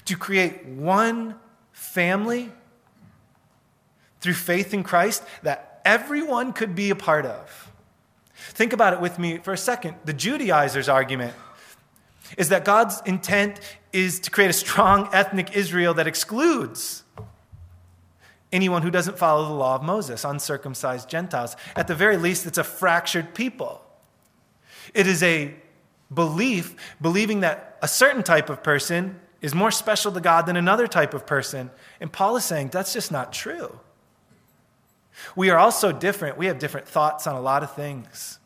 To 0.06 0.16
create 0.16 0.66
one 0.66 1.36
family 1.72 2.52
through 4.22 4.34
faith 4.34 4.74
in 4.74 4.84
Christ 4.84 5.24
that 5.44 5.82
everyone 5.84 6.54
could 6.54 6.76
be 6.76 6.90
a 6.90 6.96
part 6.96 7.26
of. 7.26 7.72
Think 8.36 8.74
about 8.74 8.94
it 8.94 9.02
with 9.02 9.18
me 9.18 9.38
for 9.38 9.54
a 9.54 9.58
second. 9.58 9.96
The 10.06 10.14
Judaizers' 10.14 10.90
argument 10.90 11.34
is 12.38 12.50
that 12.50 12.66
God's 12.66 13.02
intent 13.06 13.60
is 13.94 14.20
to 14.22 14.32
create 14.32 14.50
a 14.50 14.54
strong 14.54 15.10
ethnic 15.14 15.56
Israel 15.56 15.94
that 15.96 16.08
excludes 16.08 17.04
anyone 18.52 18.82
who 18.82 18.92
doesn't 18.92 19.18
follow 19.18 19.48
the 19.48 19.54
law 19.54 19.76
of 19.76 19.84
Moses, 19.84 20.24
uncircumcised 20.24 21.10
Gentiles. 21.10 21.56
At 21.76 21.88
the 21.88 21.96
very 21.96 22.18
least, 22.18 22.46
it's 22.46 22.58
a 22.58 22.64
fractured 22.64 23.34
people. 23.34 23.82
It 24.94 25.08
is 25.08 25.24
a 25.24 25.54
belief, 26.14 26.76
believing 27.02 27.42
that 27.42 27.78
a 27.82 27.88
certain 27.88 28.24
type 28.24 28.50
of 28.50 28.64
person 28.64 29.20
is 29.42 29.54
more 29.54 29.72
special 29.72 30.12
to 30.12 30.22
God 30.22 30.46
than 30.46 30.56
another 30.56 30.88
type 30.88 31.14
of 31.14 31.26
person. 31.26 31.70
And 32.00 32.12
Paul 32.12 32.38
is 32.38 32.46
saying 32.46 32.70
that's 32.70 32.94
just 32.94 33.12
not 33.12 33.34
true. 33.34 33.80
We 35.36 35.50
are 35.50 35.58
all 35.58 35.72
so 35.72 35.92
different. 35.92 36.38
We 36.38 36.48
have 36.48 36.60
different 36.60 36.88
thoughts 36.88 37.28
on 37.28 37.36
a 37.36 37.42
lot 37.42 37.64
of 37.64 37.74
things. 37.76 38.40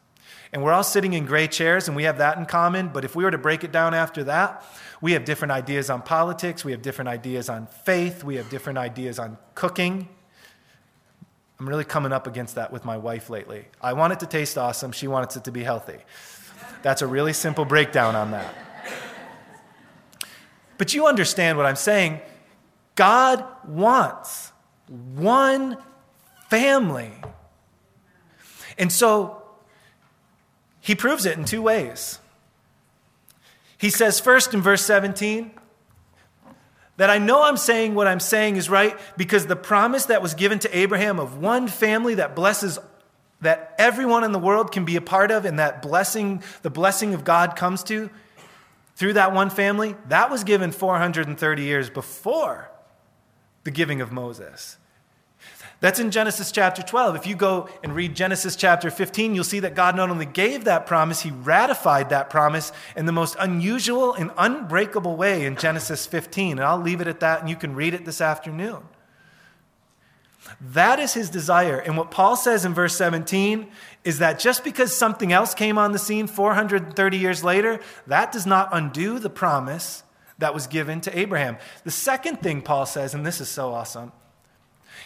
And 0.51 0.63
we're 0.63 0.73
all 0.73 0.84
sitting 0.84 1.13
in 1.13 1.25
gray 1.25 1.47
chairs, 1.47 1.88
and 1.88 1.95
we 1.95 2.03
have 2.03 2.17
that 2.17 2.38
in 2.38 2.45
common. 2.45 2.89
But 2.89 3.05
if 3.05 3.15
we 3.15 3.23
were 3.23 3.32
to 3.32 3.38
break 3.38 3.63
it 3.63 3.71
down 3.71 3.93
after 3.93 4.23
that, 4.25 4.65
we 4.99 5.13
have 5.13 5.23
different 5.23 5.51
ideas 5.51 5.89
on 5.89 6.01
politics, 6.01 6.65
we 6.65 6.71
have 6.71 6.82
different 6.82 7.08
ideas 7.08 7.49
on 7.49 7.67
faith, 7.67 8.23
we 8.23 8.36
have 8.36 8.49
different 8.49 8.79
ideas 8.79 9.19
on 9.19 9.38
cooking. 9.53 10.08
I'm 11.60 11.69
really 11.69 11.84
coming 11.84 12.12
up 12.12 12.25
against 12.25 12.55
that 12.55 12.71
with 12.71 12.84
my 12.84 12.97
wife 12.97 13.29
lately. 13.29 13.65
I 13.82 13.93
want 13.93 14.13
it 14.13 14.19
to 14.21 14.25
taste 14.25 14.58
awesome, 14.58 14.91
she 14.91 15.08
wants 15.08 15.36
it 15.36 15.43
to 15.43 15.51
be 15.51 15.63
healthy. 15.63 15.97
That's 16.82 17.01
a 17.01 17.08
really 17.08 17.34
simple 17.34 17.65
breakdown 17.65 18.15
on 18.15 18.32
that. 18.32 18.53
But 20.77 20.93
you 20.93 21.08
understand 21.08 21.58
what 21.58 21.65
I'm 21.65 21.75
saying. 21.75 22.21
God 22.95 23.45
wants 23.67 24.51
one 24.88 25.77
family. 26.50 27.12
And 28.78 28.92
so 28.92 29.42
he 30.80 30.96
proves 30.96 31.26
it 31.26 31.38
in 31.38 31.46
two 31.46 31.62
ways. 31.62 32.20
He 33.78 33.90
says, 33.90 34.20
first 34.20 34.54
in 34.54 34.62
verse 34.62 34.84
17, 34.86 35.52
that 36.98 37.10
I 37.10 37.18
know 37.18 37.44
I'm 37.44 37.56
saying 37.56 37.96
what 37.96 38.08
I'm 38.08 38.20
saying 38.20 38.58
is 38.58 38.70
right 38.70 38.98
because 39.16 39.46
the 39.46 39.56
promise 39.56 40.08
that 40.08 40.22
was 40.22 40.34
given 40.34 40.60
to 40.60 40.78
Abraham 40.78 41.18
of 41.18 41.38
one 41.38 41.70
family 41.70 42.16
that 42.16 42.36
blesses 42.36 42.78
that 43.40 43.74
everyone 43.78 44.26
in 44.26 44.34
the 44.34 44.40
world 44.40 44.74
can 44.74 44.84
be 44.84 44.98
a 44.98 45.02
part 45.02 45.32
of 45.32 45.46
and 45.46 45.60
that 45.60 45.82
blessing 45.82 46.44
the 46.62 46.70
blessing 46.70 47.14
of 47.14 47.24
God 47.24 47.56
comes 47.56 47.84
to 47.84 48.10
through 48.98 49.14
that 49.14 49.34
one 49.34 49.50
family 49.50 49.96
that 50.10 50.30
was 50.30 50.44
given 50.44 50.74
430 50.74 51.64
years 51.64 51.90
before 51.90 52.70
the 53.64 53.72
giving 53.72 54.02
of 54.02 54.12
Moses. 54.12 54.78
That's 55.82 56.00
in 56.00 56.12
Genesis 56.12 56.52
chapter 56.52 56.82
12. 56.82 57.15
If 57.15 57.26
you 57.26 57.36
go 57.36 57.70
and 57.84 57.96
read 57.96 58.13
Genesis 58.13 58.58
chapter 58.58 58.92
15, 58.92 59.34
you'll 59.34 59.46
see 59.46 59.62
that 59.62 59.76
God 59.76 59.96
not 59.96 60.10
only 60.10 60.26
gave 60.26 60.65
that 60.65 60.86
promise, 60.86 61.22
he 61.22 61.32
ratified 61.32 62.10
that 62.10 62.30
promise 62.30 62.74
in 62.98 63.06
the 63.06 63.13
most 63.13 63.38
unusual 63.39 64.13
and 64.13 64.32
unbreakable 64.38 65.15
way 65.15 65.46
in 65.46 65.56
Genesis 65.56 66.06
15. 66.06 66.60
And 66.60 66.68
I'll 66.68 66.82
leave 66.82 67.00
it 67.00 67.08
at 67.08 67.22
that, 67.22 67.39
and 67.39 67.50
you 67.50 67.56
can 67.56 67.76
read 67.76 67.94
it 67.94 68.04
this 68.04 68.20
afternoon. 68.20 68.80
That 70.60 71.00
is 71.00 71.13
his 71.13 71.30
desire. 71.30 71.78
And 71.80 71.96
what 71.96 72.12
Paul 72.12 72.36
says 72.36 72.65
in 72.65 72.74
verse 72.74 72.96
17 72.98 73.68
is 74.04 74.20
that 74.20 74.39
just 74.39 74.63
because 74.65 74.96
something 74.96 75.32
else 75.32 75.54
came 75.54 75.78
on 75.78 75.94
the 75.94 76.00
scene 76.00 76.28
430 76.28 77.18
years 77.18 77.44
later, 77.44 77.80
that 78.08 78.32
does 78.32 78.46
not 78.46 78.70
undo 78.74 79.20
the 79.20 79.30
promise 79.30 80.04
that 80.39 80.54
was 80.54 80.68
given 80.68 81.00
to 81.02 81.18
Abraham. 81.18 81.58
The 81.84 81.92
second 81.92 82.42
thing 82.42 82.62
Paul 82.62 82.86
says, 82.86 83.13
and 83.13 83.26
this 83.26 83.39
is 83.39 83.50
so 83.50 83.74
awesome, 83.74 84.12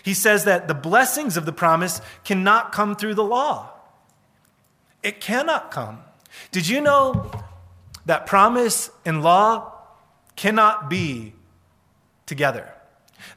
he 0.04 0.13
says 0.13 0.44
that 0.44 0.68
the 0.68 0.74
blessings 0.74 1.38
of 1.38 1.46
the 1.46 1.54
promise 1.54 2.02
cannot 2.24 2.72
come 2.72 2.96
through 2.96 3.16
the 3.16 3.24
law. 3.24 3.72
It 5.02 5.22
cannot 5.22 5.72
come. 5.72 6.02
Did 6.52 6.68
you 6.68 6.82
know 6.82 7.32
that 8.06 8.26
promise 8.26 8.92
and 9.06 9.24
law 9.24 9.74
cannot 10.36 10.89
be 10.89 11.34
together? 12.26 12.74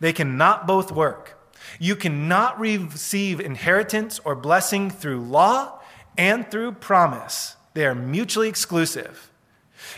They 0.00 0.12
cannot 0.12 0.66
both 0.66 0.90
work. 0.90 1.38
You 1.78 1.94
cannot 1.94 2.58
receive 2.58 3.40
inheritance 3.40 4.20
or 4.24 4.34
blessing 4.34 4.90
through 4.90 5.20
law 5.20 5.80
and 6.18 6.50
through 6.50 6.72
promise. 6.72 7.56
They 7.74 7.86
are 7.86 7.94
mutually 7.94 8.48
exclusive. 8.48 9.30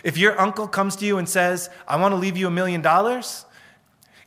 If 0.05 0.19
your 0.19 0.39
uncle 0.39 0.69
comes 0.69 0.97
to 0.97 1.07
you 1.07 1.17
and 1.17 1.29
says, 1.29 1.71
I 1.87 1.97
want 1.97 2.13
to 2.13 2.17
leave 2.17 2.37
you 2.37 2.47
a 2.47 2.51
million 2.51 2.83
dollars, 2.83 3.47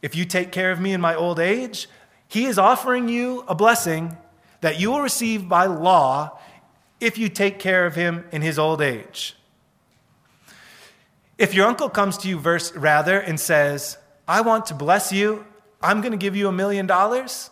if 0.02 0.16
you 0.16 0.26
take 0.26 0.52
care 0.52 0.72
of 0.72 0.80
me 0.80 0.94
in 0.94 1.02
my 1.02 1.14
old 1.14 1.40
age, 1.40 1.88
he 2.32 2.46
is 2.46 2.58
offering 2.58 3.10
you 3.10 3.44
a 3.50 3.54
blessing 3.54 4.16
that 4.62 4.80
you 4.80 4.90
will 4.90 5.02
receive 5.02 5.50
by 5.50 5.66
law 5.66 6.40
if 7.02 7.18
you 7.18 7.28
take 7.28 7.60
care 7.60 7.86
of 7.86 7.96
him 7.96 8.24
in 8.32 8.42
his 8.42 8.58
old 8.58 8.82
age. 8.82 9.36
If 11.38 11.54
your 11.54 11.68
uncle 11.68 11.90
comes 11.90 12.18
to 12.20 12.30
you 12.30 12.40
verse 12.40 12.74
rather 12.74 13.20
and 13.20 13.38
says, 13.38 13.98
"I 14.30 14.40
want 14.40 14.68
to 14.68 14.74
bless 14.74 15.12
you. 15.12 15.46
I'm 15.82 16.00
going 16.00 16.14
to 16.14 16.18
give 16.18 16.38
you 16.38 16.48
a 16.48 16.54
million 16.54 16.88
dollars." 16.88 17.50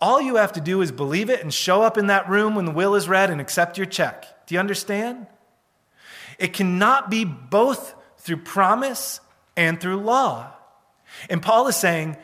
All 0.00 0.22
you 0.22 0.36
have 0.36 0.54
to 0.54 0.60
do 0.62 0.80
is 0.80 0.90
believe 0.90 1.28
it 1.28 1.42
and 1.42 1.52
show 1.52 1.82
up 1.82 1.98
in 1.98 2.06
that 2.06 2.30
room 2.30 2.54
when 2.54 2.64
the 2.64 2.70
will 2.70 2.94
is 2.94 3.10
read 3.10 3.28
and 3.28 3.42
accept 3.42 3.76
your 3.76 3.86
check. 3.86 4.46
Do 4.46 4.54
you 4.54 4.58
understand? 4.58 5.26
It 6.38 6.54
cannot 6.54 7.10
be 7.10 7.26
both 7.26 7.94
through 8.16 8.38
promise 8.38 9.20
and 9.54 9.78
through 9.78 9.98
law. 9.98 10.46
And 11.28 11.42
Paul 11.42 11.66
is 11.68 11.76
saying 11.76 12.16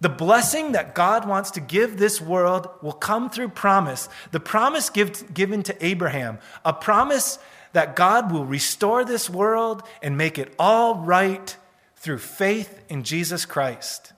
the 0.00 0.08
blessing 0.08 0.72
that 0.72 0.94
God 0.94 1.26
wants 1.26 1.52
to 1.52 1.60
give 1.60 1.96
this 1.96 2.20
world 2.20 2.68
will 2.82 2.92
come 2.92 3.30
through 3.30 3.48
promise. 3.48 4.08
The 4.30 4.40
promise 4.40 4.90
give, 4.90 5.32
given 5.32 5.62
to 5.64 5.84
Abraham, 5.84 6.38
a 6.64 6.72
promise 6.72 7.38
that 7.72 7.96
God 7.96 8.30
will 8.30 8.44
restore 8.44 9.04
this 9.04 9.30
world 9.30 9.82
and 10.02 10.18
make 10.18 10.38
it 10.38 10.54
all 10.58 10.96
right 10.96 11.56
through 11.96 12.18
faith 12.18 12.82
in 12.88 13.04
Jesus 13.04 13.46
Christ. 13.46 14.12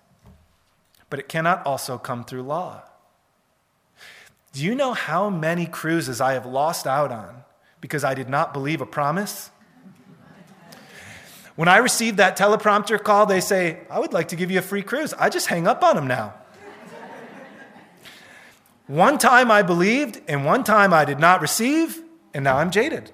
But 1.11 1.21
it 1.21 1.29
cannot 1.29 1.65
also 1.65 1.97
come 1.97 2.25
through 2.25 2.43
law. 2.43 2.83
Do 4.53 4.65
you 4.65 4.75
know 4.75 4.93
how 4.93 5.31
many 5.31 5.67
cruises 5.67 6.21
I 6.21 6.33
have 6.33 6.47
lost 6.47 6.87
out 6.87 7.13
on 7.13 7.45
because 7.81 8.03
I 8.03 8.15
did 8.15 8.29
not 8.29 8.53
believe 8.53 8.81
a 8.81 8.87
promise? 8.87 9.51
When 11.59 11.67
I 11.67 11.79
receive 11.79 12.19
that 12.19 12.39
teleprompter 12.39 13.03
call, 13.03 13.27
they 13.27 13.41
say, 13.41 13.81
I 13.91 13.99
would 13.99 14.13
like 14.13 14.29
to 14.29 14.37
give 14.37 14.49
you 14.49 14.61
a 14.61 14.63
free 14.63 14.81
cruise. 14.81 15.13
I 15.15 15.29
just 15.29 15.49
hang 15.49 15.67
up 15.67 15.83
on 15.83 15.97
them 15.97 16.07
now. 16.07 16.35
one 18.87 19.19
time 19.19 19.51
I 19.51 19.63
believed, 19.63 20.21
and 20.29 20.45
one 20.45 20.63
time 20.63 20.95
I 20.95 21.05
did 21.05 21.19
not 21.19 21.41
receive, 21.41 22.01
and 22.33 22.45
now 22.45 22.59
I'm 22.59 22.71
jaded. 22.71 23.11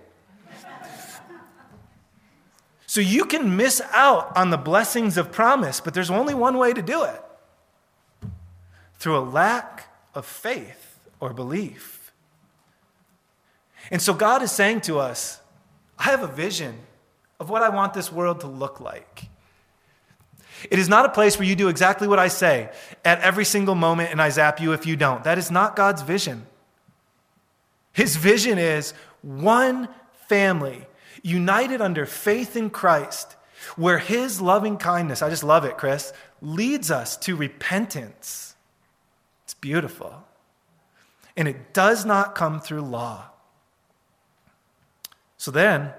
So 2.85 3.01
you 3.01 3.25
can 3.25 3.57
miss 3.57 3.81
out 3.95 4.37
on 4.37 4.51
the 4.51 4.59
blessings 4.59 5.17
of 5.17 5.33
promise, 5.33 5.81
but 5.81 5.95
there's 5.95 6.11
only 6.11 6.35
one 6.35 6.59
way 6.59 6.75
to 6.75 6.83
do 6.83 7.03
it 7.03 7.25
through 8.99 9.17
a 9.17 9.25
lack 9.25 9.89
of 10.15 10.27
faith 10.27 10.99
or 11.19 11.33
belief. 11.33 12.13
And 13.91 14.03
so 14.03 14.13
God 14.13 14.43
is 14.43 14.53
saying 14.53 14.83
to 14.83 14.99
us, 14.99 15.41
I 15.99 16.03
have 16.03 16.23
a 16.23 16.27
vision 16.27 16.81
of 17.41 17.51
what 17.51 17.63
I 17.63 17.69
want 17.69 17.95
this 17.95 18.13
world 18.13 18.41
to 18.41 18.47
look 18.47 18.81
like. 18.81 19.29
It 20.71 20.79
is 20.79 20.89
not 20.89 21.05
a 21.05 21.11
place 21.11 21.39
where 21.39 21.47
you 21.47 21.57
do 21.57 21.69
exactly 21.69 22.09
what 22.09 22.19
I 22.19 22.29
say 22.29 22.71
at 23.05 23.21
every 23.21 23.45
single 23.45 23.75
moment 23.75 24.11
and 24.11 24.23
I 24.23 24.31
zap 24.31 24.61
you 24.61 24.73
if 24.73 24.87
you 24.87 24.97
don't. 24.97 25.25
That 25.25 25.39
is 25.39 25.51
not 25.51 25.77
God's 25.77 26.03
vision. 26.03 26.47
His 27.93 28.17
vision 28.17 28.59
is 28.59 28.95
one 29.23 29.89
family 30.29 30.87
united 31.25 31.81
under 31.81 32.07
faith 32.07 32.55
in 32.55 32.71
Christ, 32.71 33.35
where 33.77 33.99
His 33.99 34.41
loving 34.41 34.77
kindness, 34.77 35.23
I 35.23 35.31
just 35.31 35.43
love 35.43 35.65
it, 35.65 35.79
Chris, 35.79 36.13
leads 36.41 36.91
us 36.91 37.17
to 37.19 37.35
repentance. 37.35 38.55
It's 39.45 39.55
beautiful. 39.55 40.23
And 41.37 41.49
it 41.49 41.73
does 41.73 42.05
not 42.05 42.35
come 42.35 42.61
through 42.61 42.83
law. 42.83 43.31
So 45.39 45.51
then, 45.51 45.93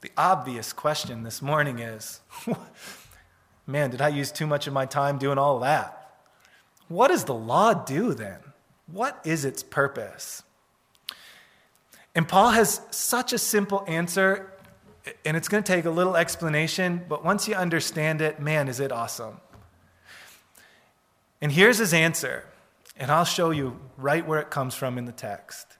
the 0.00 0.10
obvious 0.16 0.72
question 0.72 1.22
this 1.22 1.42
morning 1.42 1.78
is 1.78 2.20
man, 3.66 3.90
did 3.90 4.00
I 4.00 4.08
use 4.08 4.32
too 4.32 4.46
much 4.46 4.66
of 4.66 4.72
my 4.72 4.86
time 4.86 5.18
doing 5.18 5.38
all 5.38 5.60
that? 5.60 5.98
what 6.88 7.08
does 7.08 7.24
the 7.24 7.34
law 7.34 7.74
do 7.74 8.14
then? 8.14 8.38
What 8.86 9.20
is 9.24 9.44
its 9.44 9.62
purpose? 9.62 10.42
And 12.14 12.26
Paul 12.26 12.50
has 12.50 12.80
such 12.90 13.32
a 13.32 13.38
simple 13.38 13.84
answer, 13.86 14.52
and 15.24 15.36
it's 15.36 15.48
going 15.48 15.62
to 15.62 15.72
take 15.72 15.84
a 15.84 15.90
little 15.90 16.16
explanation, 16.16 17.04
but 17.08 17.24
once 17.24 17.46
you 17.46 17.54
understand 17.54 18.20
it, 18.20 18.40
man, 18.40 18.68
is 18.68 18.80
it 18.80 18.90
awesome. 18.90 19.40
And 21.40 21.52
here's 21.52 21.78
his 21.78 21.92
answer, 21.92 22.46
and 22.96 23.12
I'll 23.12 23.24
show 23.24 23.50
you 23.50 23.78
right 23.96 24.26
where 24.26 24.40
it 24.40 24.50
comes 24.50 24.74
from 24.74 24.98
in 24.98 25.04
the 25.04 25.12
text. 25.12 25.76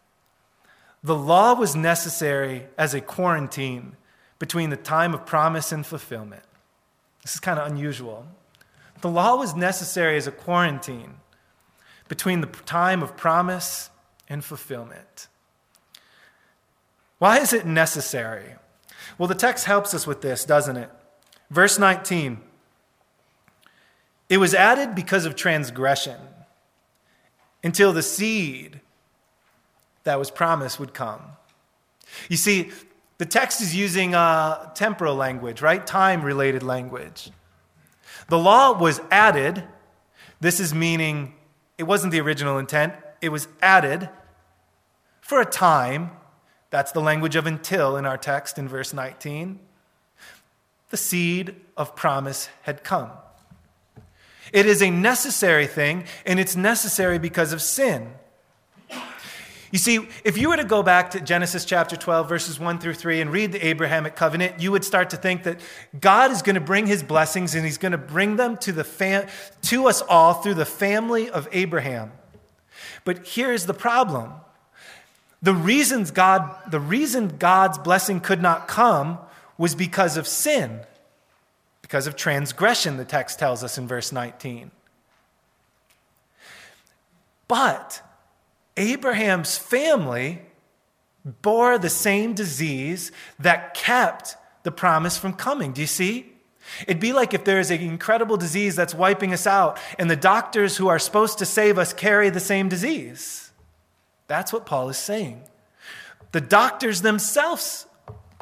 The 1.03 1.17
law 1.17 1.55
was 1.55 1.75
necessary 1.75 2.67
as 2.77 2.93
a 2.93 3.01
quarantine 3.01 3.97
between 4.39 4.71
the 4.71 4.77
time 4.77 5.15
of 5.15 5.27
promise 5.27 5.73
and 5.73 5.85
fulfillment. 5.85 6.43
This 7.23 7.35
is 7.35 7.41
kind 7.41 7.59
of 7.59 7.67
unusual. 7.67 8.27
The 9.01 9.09
law 9.09 9.37
was 9.37 9.55
necessary 9.55 10.17
as 10.17 10.27
a 10.27 10.33
quarantine 10.33 11.15
between 12.09 12.41
the 12.41 12.47
time 12.47 13.03
of 13.03 13.17
promise 13.17 13.91
and 14.29 14.45
fulfillment. 14.45 15.29
Why 17.19 17.39
is 17.39 17.53
it 17.53 17.67
necessary? 17.67 18.55
Well, 19.17 19.29
the 19.29 19.35
text 19.35 19.65
helps 19.65 19.95
us 19.95 20.07
with 20.07 20.21
this, 20.21 20.45
doesn't 20.45 20.77
it? 20.77 20.91
Verse 21.51 21.79
19 21.79 22.41
It 24.29 24.39
was 24.39 24.55
added 24.55 24.95
because 24.95 25.25
of 25.25 25.37
transgression 25.37 26.21
until 27.63 27.93
the 27.93 28.03
seed 28.03 28.81
that 30.05 30.19
was 30.19 30.31
promised 30.31 30.79
would 30.79 30.95
come. 30.95 31.21
You 32.29 32.37
see, 32.37 32.71
the 33.19 33.27
text 33.27 33.61
is 33.61 33.75
using 33.75 34.15
uh, 34.15 34.73
temporal 34.75 35.17
language, 35.17 35.61
right? 35.61 35.85
Time 35.85 36.23
related 36.23 36.63
language. 36.63 37.31
The 38.29 38.39
law 38.39 38.79
was 38.79 39.01
added. 39.11 39.65
This 40.41 40.61
is 40.61 40.73
meaning 40.73 41.35
it 41.77 41.85
wasn't 41.85 42.13
the 42.13 42.21
original 42.21 42.59
intent, 42.59 42.95
it 43.21 43.29
was 43.31 43.49
added 43.61 44.09
for 45.21 45.41
a 45.41 45.45
time. 45.45 46.11
That's 46.71 46.93
the 46.93 47.01
language 47.01 47.35
of 47.35 47.47
until 47.47 47.97
in 47.97 48.05
our 48.05 48.19
text 48.19 48.59
in 48.59 48.69
verse 48.69 48.93
19. 48.93 49.59
The 50.91 50.97
seed 50.97 51.57
of 51.77 51.97
promise 51.97 52.49
had 52.63 52.85
come. 52.85 53.11
It 54.53 54.67
is 54.67 54.83
a 54.83 54.91
necessary 54.91 55.67
thing, 55.67 56.05
and 56.25 56.39
it's 56.41 56.57
necessary 56.57 57.19
because 57.19 57.53
of 57.53 57.61
sin. 57.61 58.15
You 59.71 59.79
see, 59.79 60.09
if 60.25 60.39
you 60.39 60.49
were 60.49 60.57
to 60.57 60.65
go 60.65 60.83
back 60.83 61.11
to 61.11 61.21
Genesis 61.21 61.65
chapter 61.65 61.95
12, 61.95 62.29
verses 62.29 62.59
1 62.59 62.79
through 62.79 62.95
3, 62.95 63.21
and 63.21 63.31
read 63.31 63.53
the 63.53 63.67
Abrahamic 63.67 64.17
covenant, 64.17 64.61
you 64.61 64.73
would 64.73 64.85
start 64.85 65.11
to 65.11 65.17
think 65.17 65.43
that 65.43 65.61
God 66.01 66.31
is 66.31 66.41
going 66.41 66.55
to 66.55 66.61
bring 66.61 66.87
his 66.87 67.03
blessings 67.03 67.55
and 67.55 67.65
he's 67.65 67.77
going 67.77 67.93
to 67.93 67.99
bring 67.99 68.37
them 68.37 68.57
to, 68.59 68.73
the 68.73 68.85
fam- 68.85 69.29
to 69.63 69.89
us 69.89 70.01
all 70.03 70.35
through 70.35 70.55
the 70.55 70.65
family 70.65 71.29
of 71.29 71.47
Abraham. 71.53 72.13
But 73.05 73.27
here's 73.27 73.67
the 73.67 73.75
problem 73.75 74.33
the, 75.43 75.55
reasons 75.55 76.11
God, 76.11 76.51
the 76.71 76.81
reason 76.81 77.37
God's 77.39 77.79
blessing 77.79 78.21
could 78.21 78.41
not 78.41 78.69
come 78.69 79.19
was 79.59 79.75
because 79.75 80.17
of 80.17 80.27
sin, 80.27 80.81
because 81.83 82.07
of 82.07 82.17
transgression, 82.17 82.97
the 82.97 83.05
text 83.05 83.39
tells 83.39 83.63
us 83.63 83.77
in 83.77 83.87
verse 83.87 84.13
19. 84.13 84.71
But 87.47 88.03
Abraham's 88.79 89.59
family 89.59 90.41
bore 91.43 91.79
the 91.79 91.91
same 91.91 92.33
disease 92.33 93.13
that 93.39 93.75
kept 93.75 94.37
the 94.63 94.71
promise 94.71 95.19
from 95.19 95.35
coming. 95.35 95.73
Do 95.73 95.81
you 95.81 95.87
see? 95.87 96.33
It'd 96.87 97.01
be 97.01 97.13
like 97.13 97.35
if 97.35 97.45
there 97.45 97.59
is 97.59 97.71
an 97.71 97.81
incredible 97.81 98.37
disease 98.37 98.77
that's 98.77 98.95
wiping 98.95 99.33
us 99.33 99.47
out, 99.47 99.79
and 99.99 100.11
the 100.11 100.17
doctors 100.17 100.77
who 100.77 100.89
are 100.89 100.99
supposed 100.99 101.39
to 101.39 101.47
save 101.47 101.79
us 101.79 101.93
carry 101.93 102.31
the 102.31 102.41
same 102.41 102.69
disease. 102.69 103.51
That's 104.27 104.53
what 104.53 104.67
Paul 104.67 104.89
is 104.91 104.99
saying. 104.99 105.43
The 106.33 106.41
doctors 106.41 107.03
themselves 107.03 107.87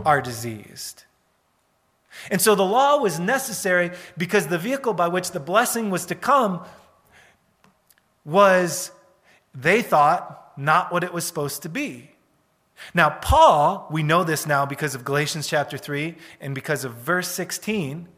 are 0.05 0.20
diseased. 0.20 1.05
And 2.31 2.40
so 2.40 2.55
the 2.55 2.64
law 2.64 2.99
was 2.99 3.20
necessary 3.20 3.92
because 4.16 4.49
the 4.49 4.59
vehicle 4.59 4.94
by 4.94 5.09
which 5.09 5.31
the 5.31 5.40
blessing 5.40 5.90
was 5.90 6.07
to 6.07 6.14
come 6.14 6.64
was 8.25 8.90
they 9.59 9.83
thought 9.83 10.53
not 10.57 10.92
what 10.92 11.05
it 11.05 11.12
was 11.12 11.25
supposed 11.25 11.62
to 11.62 11.69
be. 11.69 12.11
Now, 12.95 13.11
Paul, 13.11 13.88
we 13.90 14.03
know 14.03 14.23
this 14.23 14.47
now 14.47 14.66
because 14.66 14.95
of 14.95 15.05
Galatians 15.05 15.47
chapter 15.47 15.79
3 15.79 16.14
and 16.40 16.55
because 16.55 16.85
of 16.85 16.95
verse 16.95 17.29
16. 17.29 18.09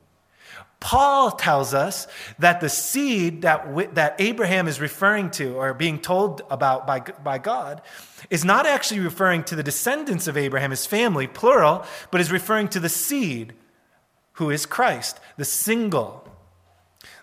Paul 0.80 1.32
tells 1.32 1.74
us 1.74 2.06
that 2.38 2.60
the 2.60 2.68
seed 2.68 3.42
that, 3.42 3.94
that 3.94 4.16
Abraham 4.20 4.68
is 4.68 4.80
referring 4.80 5.30
to 5.32 5.56
or 5.56 5.74
being 5.74 5.98
told 5.98 6.42
about 6.50 6.86
by, 6.86 7.00
by 7.00 7.38
God 7.38 7.82
is 8.30 8.44
not 8.44 8.64
actually 8.64 9.00
referring 9.00 9.42
to 9.44 9.56
the 9.56 9.62
descendants 9.62 10.28
of 10.28 10.36
Abraham, 10.36 10.70
his 10.70 10.86
family, 10.86 11.26
plural, 11.26 11.84
but 12.10 12.20
is 12.20 12.30
referring 12.30 12.68
to 12.68 12.80
the 12.80 12.88
seed 12.88 13.54
who 14.34 14.50
is 14.50 14.66
Christ, 14.66 15.18
the 15.36 15.44
single. 15.44 16.28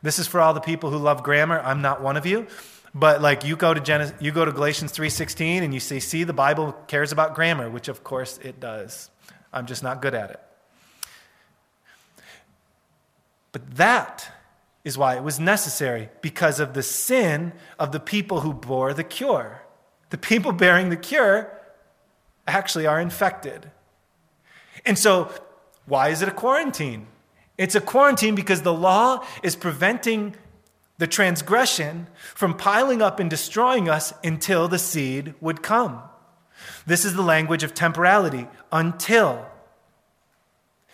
This 0.01 0.19
is 0.19 0.27
for 0.27 0.41
all 0.41 0.53
the 0.53 0.59
people 0.59 0.91
who 0.91 0.97
love 0.97 1.23
grammar. 1.23 1.59
I'm 1.61 1.81
not 1.81 2.01
one 2.01 2.17
of 2.17 2.25
you. 2.25 2.47
But 2.97 3.21
like 3.21 3.43
you 3.43 3.57
go 3.57 3.73
to 3.73 3.81
Genesis, 3.81 4.15
you 4.21 4.31
go 4.31 4.45
to 4.45 4.53
Galatians 4.53 4.93
3:16 4.93 5.63
and 5.63 5.73
you 5.73 5.81
say, 5.81 5.99
"See, 5.99 6.23
the 6.23 6.33
Bible 6.33 6.71
cares 6.87 7.11
about 7.11 7.35
grammar," 7.35 7.69
which 7.69 7.89
of 7.89 8.05
course 8.05 8.37
it 8.37 8.61
does. 8.61 9.11
I'm 9.51 9.65
just 9.65 9.83
not 9.83 10.01
good 10.01 10.15
at 10.15 10.31
it. 10.31 10.39
But 13.51 13.75
that 13.75 14.31
is 14.85 14.97
why 14.97 15.15
it 15.15 15.23
was 15.23 15.39
necessary 15.39 16.09
because 16.21 16.61
of 16.61 16.73
the 16.73 16.83
sin 16.83 17.51
of 17.77 17.91
the 17.91 17.99
people 17.99 18.41
who 18.41 18.53
bore 18.53 18.93
the 18.93 19.03
cure. 19.03 19.63
The 20.09 20.17
people 20.17 20.53
bearing 20.53 20.89
the 20.89 20.95
cure 20.95 21.51
actually 22.47 22.87
are 22.87 22.99
infected. 22.99 23.71
And 24.85 24.97
so, 24.97 25.31
why 25.85 26.09
is 26.09 26.21
it 26.21 26.29
a 26.29 26.31
quarantine? 26.31 27.07
It's 27.57 27.75
a 27.75 27.81
quarantine 27.81 28.35
because 28.35 28.61
the 28.61 28.73
law 28.73 29.25
is 29.43 29.55
preventing 29.55 30.35
the 30.97 31.07
transgression 31.07 32.07
from 32.33 32.55
piling 32.55 33.01
up 33.01 33.19
and 33.19 33.29
destroying 33.29 33.89
us 33.89 34.13
until 34.23 34.67
the 34.67 34.79
seed 34.79 35.33
would 35.41 35.61
come. 35.61 36.01
This 36.85 37.05
is 37.05 37.15
the 37.15 37.21
language 37.21 37.63
of 37.63 37.73
temporality, 37.73 38.47
until. 38.71 39.45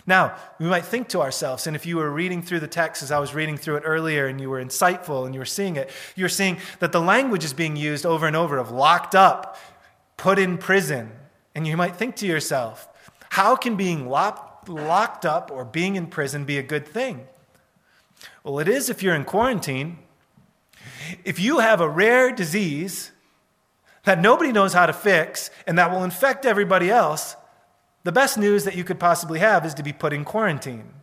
Now, 0.07 0.35
we 0.59 0.65
might 0.65 0.85
think 0.85 1.09
to 1.09 1.21
ourselves, 1.21 1.67
and 1.67 1.75
if 1.75 1.85
you 1.85 1.97
were 1.97 2.09
reading 2.09 2.41
through 2.41 2.61
the 2.61 2.67
text 2.67 3.03
as 3.03 3.11
I 3.11 3.19
was 3.19 3.35
reading 3.35 3.57
through 3.57 3.75
it 3.77 3.83
earlier 3.85 4.25
and 4.25 4.41
you 4.41 4.49
were 4.49 4.63
insightful 4.63 5.25
and 5.25 5.35
you 5.35 5.39
were 5.39 5.45
seeing 5.45 5.75
it, 5.75 5.91
you're 6.15 6.29
seeing 6.29 6.57
that 6.79 6.91
the 6.91 7.01
language 7.01 7.43
is 7.43 7.53
being 7.53 7.75
used 7.75 8.05
over 8.05 8.25
and 8.25 8.35
over 8.35 8.57
of 8.57 8.71
locked 8.71 9.13
up, 9.13 9.57
put 10.17 10.39
in 10.39 10.57
prison. 10.57 11.11
And 11.53 11.67
you 11.67 11.77
might 11.77 11.95
think 11.95 12.15
to 12.17 12.27
yourself, 12.27 12.87
how 13.29 13.55
can 13.55 13.75
being 13.75 14.09
locked, 14.09 14.67
locked 14.67 15.25
up 15.25 15.51
or 15.51 15.63
being 15.63 15.95
in 15.95 16.07
prison 16.07 16.45
be 16.45 16.57
a 16.57 16.63
good 16.63 16.87
thing? 16.87 17.27
Well, 18.43 18.59
it 18.59 18.67
is 18.67 18.89
if 18.89 19.03
you're 19.03 19.15
in 19.15 19.25
quarantine. 19.25 19.99
If 21.23 21.39
you 21.39 21.59
have 21.59 21.81
a 21.81 21.89
rare 21.89 22.31
disease 22.31 23.11
that 24.03 24.21
nobody 24.21 24.51
knows 24.51 24.73
how 24.73 24.85
to 24.85 24.93
fix 24.93 25.49
and 25.67 25.77
that 25.77 25.91
will 25.91 26.03
infect 26.03 26.45
everybody 26.45 26.89
else, 26.89 27.35
the 28.03 28.11
best 28.11 28.37
news 28.37 28.63
that 28.63 28.75
you 28.75 28.83
could 28.83 28.99
possibly 28.99 29.39
have 29.39 29.65
is 29.65 29.73
to 29.75 29.83
be 29.83 29.93
put 29.93 30.13
in 30.13 30.25
quarantine 30.25 30.93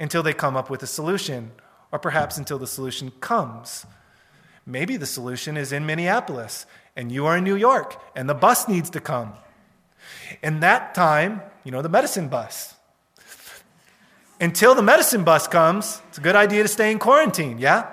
until 0.00 0.22
they 0.22 0.32
come 0.32 0.56
up 0.56 0.70
with 0.70 0.82
a 0.82 0.86
solution, 0.86 1.52
or 1.92 1.98
perhaps 1.98 2.38
until 2.38 2.58
the 2.58 2.66
solution 2.66 3.12
comes. 3.20 3.86
Maybe 4.66 4.96
the 4.96 5.06
solution 5.06 5.56
is 5.56 5.72
in 5.72 5.86
Minneapolis 5.86 6.66
and 6.96 7.12
you 7.12 7.26
are 7.26 7.36
in 7.36 7.44
New 7.44 7.56
York 7.56 8.00
and 8.16 8.28
the 8.28 8.34
bus 8.34 8.68
needs 8.68 8.90
to 8.90 9.00
come. 9.00 9.34
In 10.42 10.60
that 10.60 10.94
time, 10.94 11.42
you 11.64 11.70
know, 11.70 11.82
the 11.82 11.88
medicine 11.88 12.28
bus 12.28 12.74
until 14.40 14.74
the 14.74 14.82
medicine 14.82 15.22
bus 15.22 15.46
comes, 15.46 16.00
it's 16.08 16.18
a 16.18 16.20
good 16.20 16.34
idea 16.34 16.62
to 16.62 16.68
stay 16.68 16.90
in 16.90 16.98
quarantine, 16.98 17.58
yeah? 17.58 17.86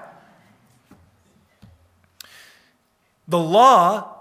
The 3.28 3.38
law 3.38 4.16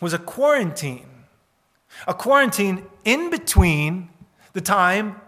was 0.00 0.12
a 0.12 0.18
quarantine, 0.18 1.08
a 2.06 2.12
quarantine 2.12 2.84
in 3.04 3.30
between 3.30 4.10
the 4.52 4.60
time 4.60 5.20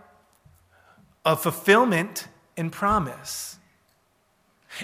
of 1.25 1.43
fulfillment 1.43 2.29
and 2.57 2.71
promise. 2.71 3.59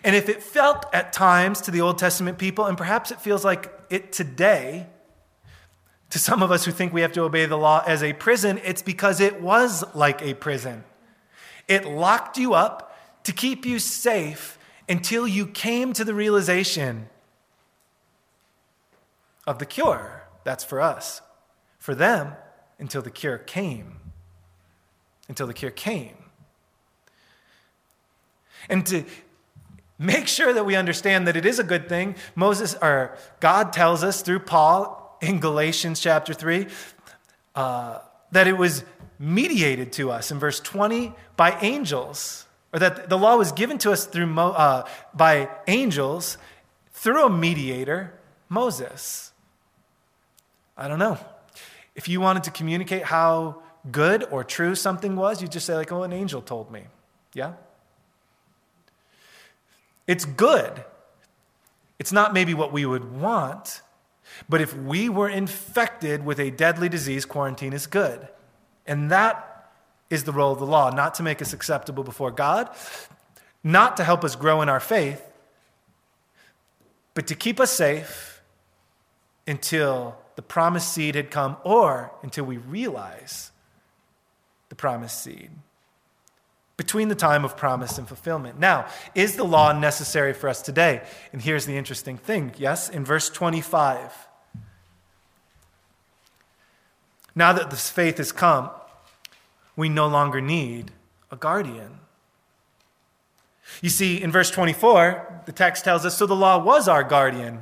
And 0.03 0.16
if 0.16 0.29
it 0.29 0.42
felt 0.42 0.87
at 0.92 1.12
times 1.12 1.61
to 1.62 1.70
the 1.70 1.83
Old 1.83 1.99
Testament 1.99 2.38
people, 2.38 2.64
and 2.64 2.77
perhaps 2.77 3.11
it 3.11 3.20
feels 3.20 3.44
like 3.44 3.70
it 3.90 4.12
today, 4.12 4.87
to 6.11 6.18
some 6.18 6.42
of 6.42 6.51
us 6.51 6.64
who 6.64 6.72
think 6.72 6.92
we 6.92 7.03
have 7.03 7.12
to 7.12 7.22
obey 7.22 7.46
the 7.46 7.59
law 7.59 7.83
as 7.87 8.03
a 8.03 8.12
prison, 8.14 8.61
it's 8.64 8.83
because 8.83 9.20
it 9.20 9.42
was 9.42 9.85
like 9.94 10.22
a 10.22 10.35
prison. 10.35 10.85
It 11.68 11.85
locked 11.85 12.38
you 12.38 12.55
up 12.55 12.96
to 13.24 13.33
keep 13.33 13.66
you 13.66 13.79
safe 13.79 14.59
until 14.88 15.26
you 15.26 15.46
came 15.46 15.92
to 15.92 16.05
the 16.05 16.14
realization 16.14 17.09
of 19.46 19.59
the 19.59 19.66
cure. 19.66 20.29
That's 20.44 20.64
for 20.64 20.81
us. 20.81 21.22
For 21.79 21.94
them, 21.94 22.35
until 22.79 23.02
the 23.02 23.11
cure 23.11 23.38
came. 23.38 23.98
Until 25.29 25.46
the 25.46 25.55
cure 25.55 25.70
came. 25.70 26.16
And 28.68 28.87
to, 28.87 29.05
Make 29.98 30.29
sure 30.29 30.52
that 30.52 30.66
we 30.66 30.76
understand 30.76 31.26
that 31.26 31.37
it 31.37 31.46
is 31.46 31.59
a 31.59 31.64
good 31.64 31.88
thing. 31.88 32.16
Moses 32.35 32.76
or 32.83 33.16
God 33.40 33.72
tells 33.72 34.05
us 34.05 34.20
through 34.20 34.40
Paul 34.40 35.16
in 35.22 35.40
Galatians 35.40 36.00
chapter 36.00 36.35
3 36.35 36.66
uh, 37.55 37.98
that 38.31 38.46
it 38.46 38.59
was 38.59 38.85
mediated 39.18 39.92
to 39.92 40.11
us 40.11 40.31
in 40.31 40.38
verse 40.38 40.61
20 40.61 41.12
by 41.37 41.59
angels, 41.61 42.46
or 42.72 42.79
that 42.79 43.09
the 43.09 43.18
law 43.18 43.37
was 43.37 43.52
given 43.52 43.79
to 43.79 43.92
us 43.92 44.07
through 44.07 44.26
Mo, 44.26 44.50
uh, 44.50 44.87
by 45.14 45.48
angels 45.66 46.38
through 46.92 47.26
a 47.26 47.31
mediator, 47.31 48.12
Moses. 48.48 49.33
I 50.76 50.88
don't 50.88 50.98
know. 50.98 51.18
If 51.94 52.09
you 52.09 52.20
wanted 52.20 52.44
to 52.44 52.50
communicate 52.50 53.05
how 53.05 53.62
good 53.90 54.24
or 54.31 54.44
true 54.44 54.74
something 54.74 55.16
was, 55.16 55.40
you 55.40 55.48
just 55.48 55.66
say, 55.66 55.74
like, 55.74 55.92
oh, 55.92 56.02
an 56.02 56.12
angel 56.12 56.42
told 56.42 56.70
me. 56.70 56.85
Yeah? 57.33 57.55
It's 60.07 60.24
good. 60.24 60.85
It's 61.98 62.12
not 62.12 62.35
maybe 62.35 62.55
what 62.55 62.72
we 62.72 62.85
would 62.85 63.18
want, 63.18 63.81
but 64.48 64.61
if 64.61 64.76
we 64.76 65.09
were 65.09 65.29
infected 65.29 66.24
with 66.24 66.38
a 66.38 66.50
deadly 66.50 66.88
disease, 66.88 67.24
quarantine 67.24 67.72
is 67.72 67.87
good. 67.87 68.29
And 68.87 69.11
that 69.11 69.70
is 70.11 70.25
the 70.25 70.33
role 70.33 70.53
of 70.53 70.59
the 70.59 70.66
law, 70.66 70.90
not 70.90 71.14
to 71.14 71.22
make 71.22 71.42
us 71.42 71.53
acceptable 71.53 72.05
before 72.05 72.31
God, 72.31 72.70
not 73.64 73.96
to 73.96 74.05
help 74.05 74.25
us 74.25 74.37
grow 74.37 74.62
in 74.62 74.68
our 74.68 74.81
faith, 74.81 75.22
but 77.14 77.27
to 77.27 77.35
keep 77.35 77.59
us 77.59 77.72
safe 77.72 78.42
until 79.46 80.16
the 80.37 80.42
promised 80.42 80.92
seed 80.92 81.14
had 81.14 81.31
come 81.31 81.57
or 81.64 82.12
until 82.22 82.44
we 82.44 82.59
realize 82.59 83.51
the 84.68 84.75
promised 84.75 85.22
seed 85.22 85.51
between 86.77 87.09
the 87.09 87.14
time 87.14 87.44
of 87.44 87.57
promise 87.57 87.96
and 87.96 88.07
fulfillment. 88.07 88.59
Now, 88.59 88.87
is 89.14 89.37
the 89.37 89.44
law 89.44 89.72
necessary 89.72 90.35
for 90.35 90.49
us 90.49 90.61
today? 90.61 91.03
And 91.33 91.40
here's 91.40 91.64
the 91.64 91.77
interesting 91.77 92.18
thing. 92.18 92.55
Yes, 92.59 92.88
in 92.88 93.05
verse 93.05 93.31
25. 93.31 94.12
Now 97.37 97.53
that 97.53 97.70
this 97.70 97.90
faith 97.90 98.16
has 98.16 98.33
come, 98.33 98.70
we 99.77 99.90
no 99.90 100.09
longer 100.09 100.40
need 100.40 100.90
a 101.31 101.37
guardian. 101.37 102.01
You 103.83 103.90
see, 103.90 104.22
in 104.22 104.33
verse 104.33 104.51
24, 104.51 105.42
the 105.44 105.53
text 105.53 105.85
tells 105.85 106.07
us 106.07 106.16
so 106.16 106.27
the 106.27 106.35
law 106.35 106.59
was 106.59 106.88
our 106.88 107.05
guardian. 107.05 107.61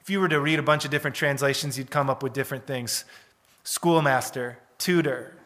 If 0.00 0.10
you 0.10 0.18
were 0.18 0.28
to 0.28 0.40
read 0.40 0.58
a 0.58 0.62
bunch 0.62 0.84
of 0.84 0.90
different 0.90 1.14
translations, 1.14 1.78
you'd 1.78 1.90
come 1.90 2.10
up 2.10 2.22
with 2.22 2.32
different 2.32 2.66
things 2.66 3.04
schoolmaster, 3.62 4.58
tutor. 4.78 5.36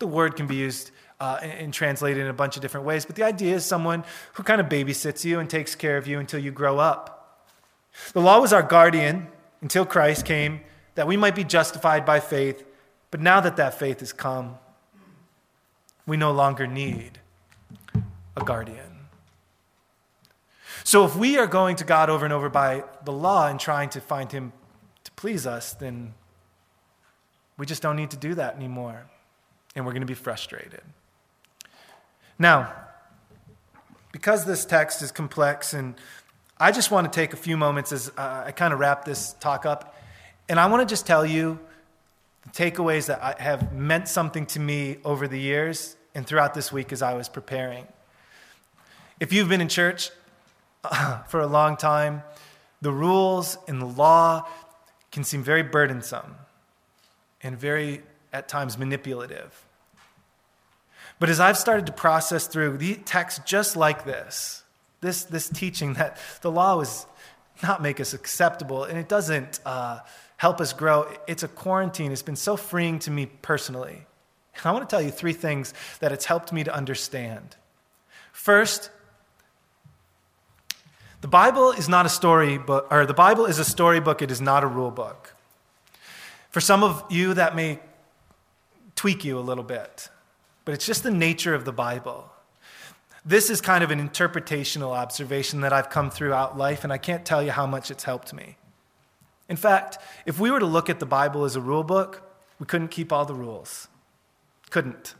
The 0.00 0.06
word 0.06 0.36
can 0.36 0.46
be 0.46 0.56
used 0.56 0.90
uh, 1.20 1.38
and 1.40 1.72
translated 1.72 2.22
in 2.22 2.28
a 2.28 2.34
bunch 2.34 2.56
of 2.56 2.62
different 2.62 2.84
ways. 2.84 3.06
But 3.06 3.16
the 3.16 3.22
idea 3.22 3.54
is 3.54 3.64
someone 3.64 4.04
who 4.34 4.42
kind 4.42 4.60
of 4.60 4.68
babysits 4.68 5.24
you 5.24 5.38
and 5.38 5.48
takes 5.48 5.74
care 5.74 5.96
of 5.96 6.06
you 6.06 6.18
until 6.18 6.40
you 6.40 6.50
grow 6.50 6.78
up. 6.78 7.48
The 8.12 8.20
law 8.20 8.40
was 8.40 8.52
our 8.52 8.62
guardian 8.62 9.28
until 9.62 9.86
Christ 9.86 10.24
came, 10.24 10.60
that 10.98 11.06
we 11.06 11.16
might 11.16 11.36
be 11.36 11.44
justified 11.44 12.04
by 12.04 12.18
faith. 12.18 12.64
But 13.12 13.20
now 13.20 13.38
that 13.42 13.54
that 13.54 13.78
faith 13.78 14.00
has 14.00 14.12
come, 14.12 14.58
we 16.08 16.16
no 16.16 16.32
longer 16.32 16.66
need 16.66 17.20
a 18.36 18.42
guardian. 18.42 19.06
So 20.82 21.04
if 21.04 21.14
we 21.14 21.38
are 21.38 21.46
going 21.46 21.76
to 21.76 21.84
God 21.84 22.10
over 22.10 22.24
and 22.24 22.34
over 22.34 22.48
by 22.48 22.82
the 23.04 23.12
law 23.12 23.46
and 23.46 23.60
trying 23.60 23.90
to 23.90 24.00
find 24.00 24.32
Him 24.32 24.52
to 25.04 25.12
please 25.12 25.46
us, 25.46 25.72
then 25.72 26.14
we 27.56 27.64
just 27.64 27.80
don't 27.80 27.94
need 27.94 28.10
to 28.10 28.16
do 28.16 28.34
that 28.34 28.56
anymore. 28.56 29.08
And 29.76 29.86
we're 29.86 29.92
going 29.92 30.00
to 30.00 30.06
be 30.06 30.14
frustrated. 30.14 30.82
Now, 32.40 32.74
because 34.10 34.46
this 34.46 34.64
text 34.64 35.00
is 35.02 35.12
complex, 35.12 35.74
and 35.74 35.94
I 36.58 36.72
just 36.72 36.90
want 36.90 37.12
to 37.12 37.16
take 37.16 37.34
a 37.34 37.36
few 37.36 37.56
moments 37.56 37.92
as 37.92 38.10
uh, 38.18 38.42
I 38.46 38.50
kind 38.50 38.74
of 38.74 38.80
wrap 38.80 39.04
this 39.04 39.36
talk 39.38 39.64
up, 39.64 39.94
and 40.48 40.58
I 40.58 40.66
want 40.66 40.86
to 40.86 40.90
just 40.90 41.06
tell 41.06 41.26
you 41.26 41.58
the 42.42 42.50
takeaways 42.50 43.06
that 43.06 43.40
have 43.40 43.72
meant 43.72 44.08
something 44.08 44.46
to 44.46 44.60
me 44.60 44.98
over 45.04 45.28
the 45.28 45.38
years 45.38 45.96
and 46.14 46.26
throughout 46.26 46.54
this 46.54 46.72
week 46.72 46.92
as 46.92 47.02
I 47.02 47.14
was 47.14 47.28
preparing. 47.28 47.86
If 49.20 49.32
you've 49.32 49.48
been 49.48 49.60
in 49.60 49.68
church 49.68 50.10
for 51.28 51.40
a 51.40 51.46
long 51.46 51.76
time, 51.76 52.22
the 52.80 52.92
rules 52.92 53.58
and 53.66 53.80
the 53.82 53.86
law 53.86 54.46
can 55.10 55.24
seem 55.24 55.42
very 55.42 55.62
burdensome 55.62 56.36
and 57.42 57.58
very, 57.58 58.02
at 58.32 58.48
times, 58.48 58.78
manipulative. 58.78 59.64
But 61.18 61.28
as 61.28 61.40
I've 61.40 61.58
started 61.58 61.86
to 61.86 61.92
process 61.92 62.46
through 62.46 62.78
the 62.78 62.94
text 62.94 63.44
just 63.44 63.76
like 63.76 64.04
this, 64.04 64.62
this, 65.00 65.24
this 65.24 65.48
teaching 65.48 65.94
that 65.94 66.18
the 66.42 66.50
law 66.50 66.76
was 66.76 67.06
not 67.62 67.82
make 67.82 68.00
us 68.00 68.14
acceptable 68.14 68.84
and 68.84 68.96
it 68.96 69.08
doesn't 69.08 69.58
uh, 69.66 69.98
help 70.38 70.60
us 70.60 70.72
grow, 70.72 71.12
it's 71.26 71.42
a 71.42 71.48
quarantine. 71.48 72.10
It's 72.10 72.22
been 72.22 72.36
so 72.36 72.56
freeing 72.56 72.98
to 73.00 73.10
me 73.10 73.26
personally. 73.26 74.06
I 74.64 74.72
want 74.72 74.88
to 74.88 74.92
tell 74.92 75.02
you 75.02 75.12
three 75.12 75.34
things 75.34 75.72
that 76.00 76.10
it's 76.10 76.24
helped 76.24 76.52
me 76.52 76.64
to 76.64 76.74
understand. 76.74 77.54
First, 78.32 78.90
the 81.20 81.28
Bible 81.28 81.70
is 81.70 81.88
not 81.88 82.06
a 82.06 82.08
story 82.08 82.58
book, 82.58 82.88
or 82.90 83.06
the 83.06 83.14
Bible 83.14 83.46
is 83.46 83.60
a 83.60 83.64
storybook, 83.64 84.20
it 84.20 84.32
is 84.32 84.40
not 84.40 84.64
a 84.64 84.66
rule 84.66 84.90
book. 84.90 85.34
For 86.50 86.60
some 86.60 86.82
of 86.82 87.04
you, 87.08 87.34
that 87.34 87.54
may 87.54 87.78
tweak 88.96 89.24
you 89.24 89.38
a 89.38 89.40
little 89.40 89.62
bit 89.62 90.08
but 90.68 90.74
it's 90.74 90.84
just 90.84 91.02
the 91.02 91.10
nature 91.10 91.54
of 91.54 91.64
the 91.64 91.72
Bible. 91.72 92.30
This 93.24 93.48
is 93.48 93.62
kind 93.62 93.82
of 93.82 93.90
an 93.90 94.06
interpretational 94.06 94.90
observation 94.90 95.62
that 95.62 95.72
I've 95.72 95.88
come 95.88 96.10
throughout 96.10 96.58
life, 96.58 96.84
and 96.84 96.92
I 96.92 96.98
can't 96.98 97.24
tell 97.24 97.42
you 97.42 97.52
how 97.52 97.66
much 97.66 97.90
it's 97.90 98.04
helped 98.04 98.34
me. 98.34 98.58
In 99.48 99.56
fact, 99.56 99.98
if 100.26 100.38
we 100.38 100.50
were 100.50 100.60
to 100.60 100.66
look 100.66 100.90
at 100.90 101.00
the 101.00 101.06
Bible 101.06 101.44
as 101.44 101.56
a 101.56 101.60
rule 101.60 101.84
book, 101.84 102.22
we 102.58 102.66
couldn't 102.66 102.88
keep 102.88 103.12
all 103.12 103.24
the 103.24 103.34
rules. 103.34 103.88
Couldn't. 104.70 105.14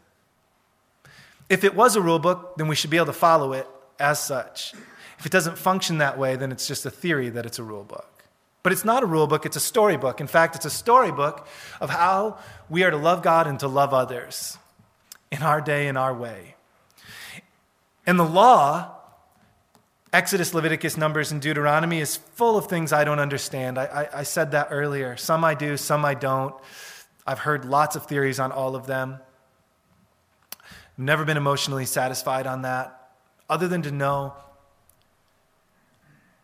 If 1.49 1.65
it 1.65 1.75
was 1.75 1.97
a 1.97 2.01
rule 2.03 2.19
book, 2.19 2.57
then 2.57 2.69
we 2.69 2.75
should 2.75 2.91
be 2.91 2.99
able 2.99 3.07
to 3.07 3.13
follow 3.13 3.53
it 3.53 3.67
as 3.99 4.23
such. 4.23 4.75
If 5.19 5.27
it 5.27 5.33
doesn't 5.33 5.57
function 5.57 5.99
that 5.99 6.19
way, 6.19 6.37
then 6.37 6.53
it's 6.53 6.67
just 6.67 6.85
a 6.85 6.91
theory 6.91 7.31
that 7.31 7.47
it's 7.47 7.59
a 7.59 7.63
rule 7.63 7.85
book. 7.85 8.25
But 8.63 8.73
it's 8.73 8.85
not 8.85 9.03
a 9.03 9.07
rule 9.07 9.27
book, 9.27 9.47
it's 9.47 9.57
a 9.57 9.61
storybook. 9.61 10.21
In 10.21 10.27
fact, 10.27 10.55
it's 10.57 10.67
a 10.67 10.71
storybook 10.71 11.47
of 11.81 11.91
how 11.91 12.39
we 12.69 12.83
are 12.83 12.91
to 12.91 12.97
love 12.97 13.23
God 13.23 13.47
and 13.47 13.59
to 13.61 13.69
love 13.69 13.95
others 13.95 14.59
in 15.33 15.43
our 15.43 15.61
day, 15.61 15.89
in 15.89 15.97
our 15.97 16.13
way. 16.13 16.55
And 18.07 18.19
the 18.19 18.25
law, 18.25 18.98
Exodus, 20.13 20.55
Leviticus, 20.55 20.97
Numbers, 20.97 21.33
and 21.33 21.41
Deuteronomy, 21.43 22.01
is 22.01 22.17
full 22.17 22.57
of 22.57 22.67
things 22.67 22.93
I 22.93 23.05
don't 23.05 23.19
understand. 23.19 23.79
I, 23.79 23.85
I, 23.85 24.19
I 24.21 24.23
said 24.23 24.53
that 24.53 24.69
earlier. 24.71 25.17
Some 25.17 25.45
I 25.45 25.55
do, 25.55 25.77
some 25.77 26.05
I 26.05 26.15
don't. 26.15 26.55
I've 27.27 27.41
heard 27.41 27.67
lots 27.67 27.95
of 27.95 28.07
theories 28.07 28.41
on 28.41 28.51
all 28.51 28.75
of 28.75 28.87
them. 28.87 29.19
I've 30.63 30.99
never 30.99 31.25
been 31.25 31.37
emotionally 31.37 31.85
satisfied 31.85 32.47
on 32.47 32.63
that, 32.63 33.11
other 33.51 33.69
than 33.69 33.83
to 33.83 33.91
know 33.91 34.35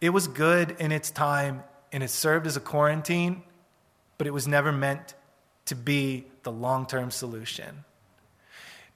it 0.01 0.11
was 0.11 0.29
good 0.29 0.77
in 0.79 0.93
its 0.93 1.11
time 1.11 1.63
and 1.91 2.03
it 2.03 2.11
served 2.11 2.47
as 2.47 2.57
a 2.57 2.61
quarantine, 2.61 3.43
but 4.19 4.27
it 4.27 4.33
was 4.33 4.47
never 4.47 4.73
meant 4.73 5.15
to 5.67 5.75
be 5.75 6.27
the 6.43 6.53
long 6.53 6.87
term 6.87 7.11
solution 7.11 7.85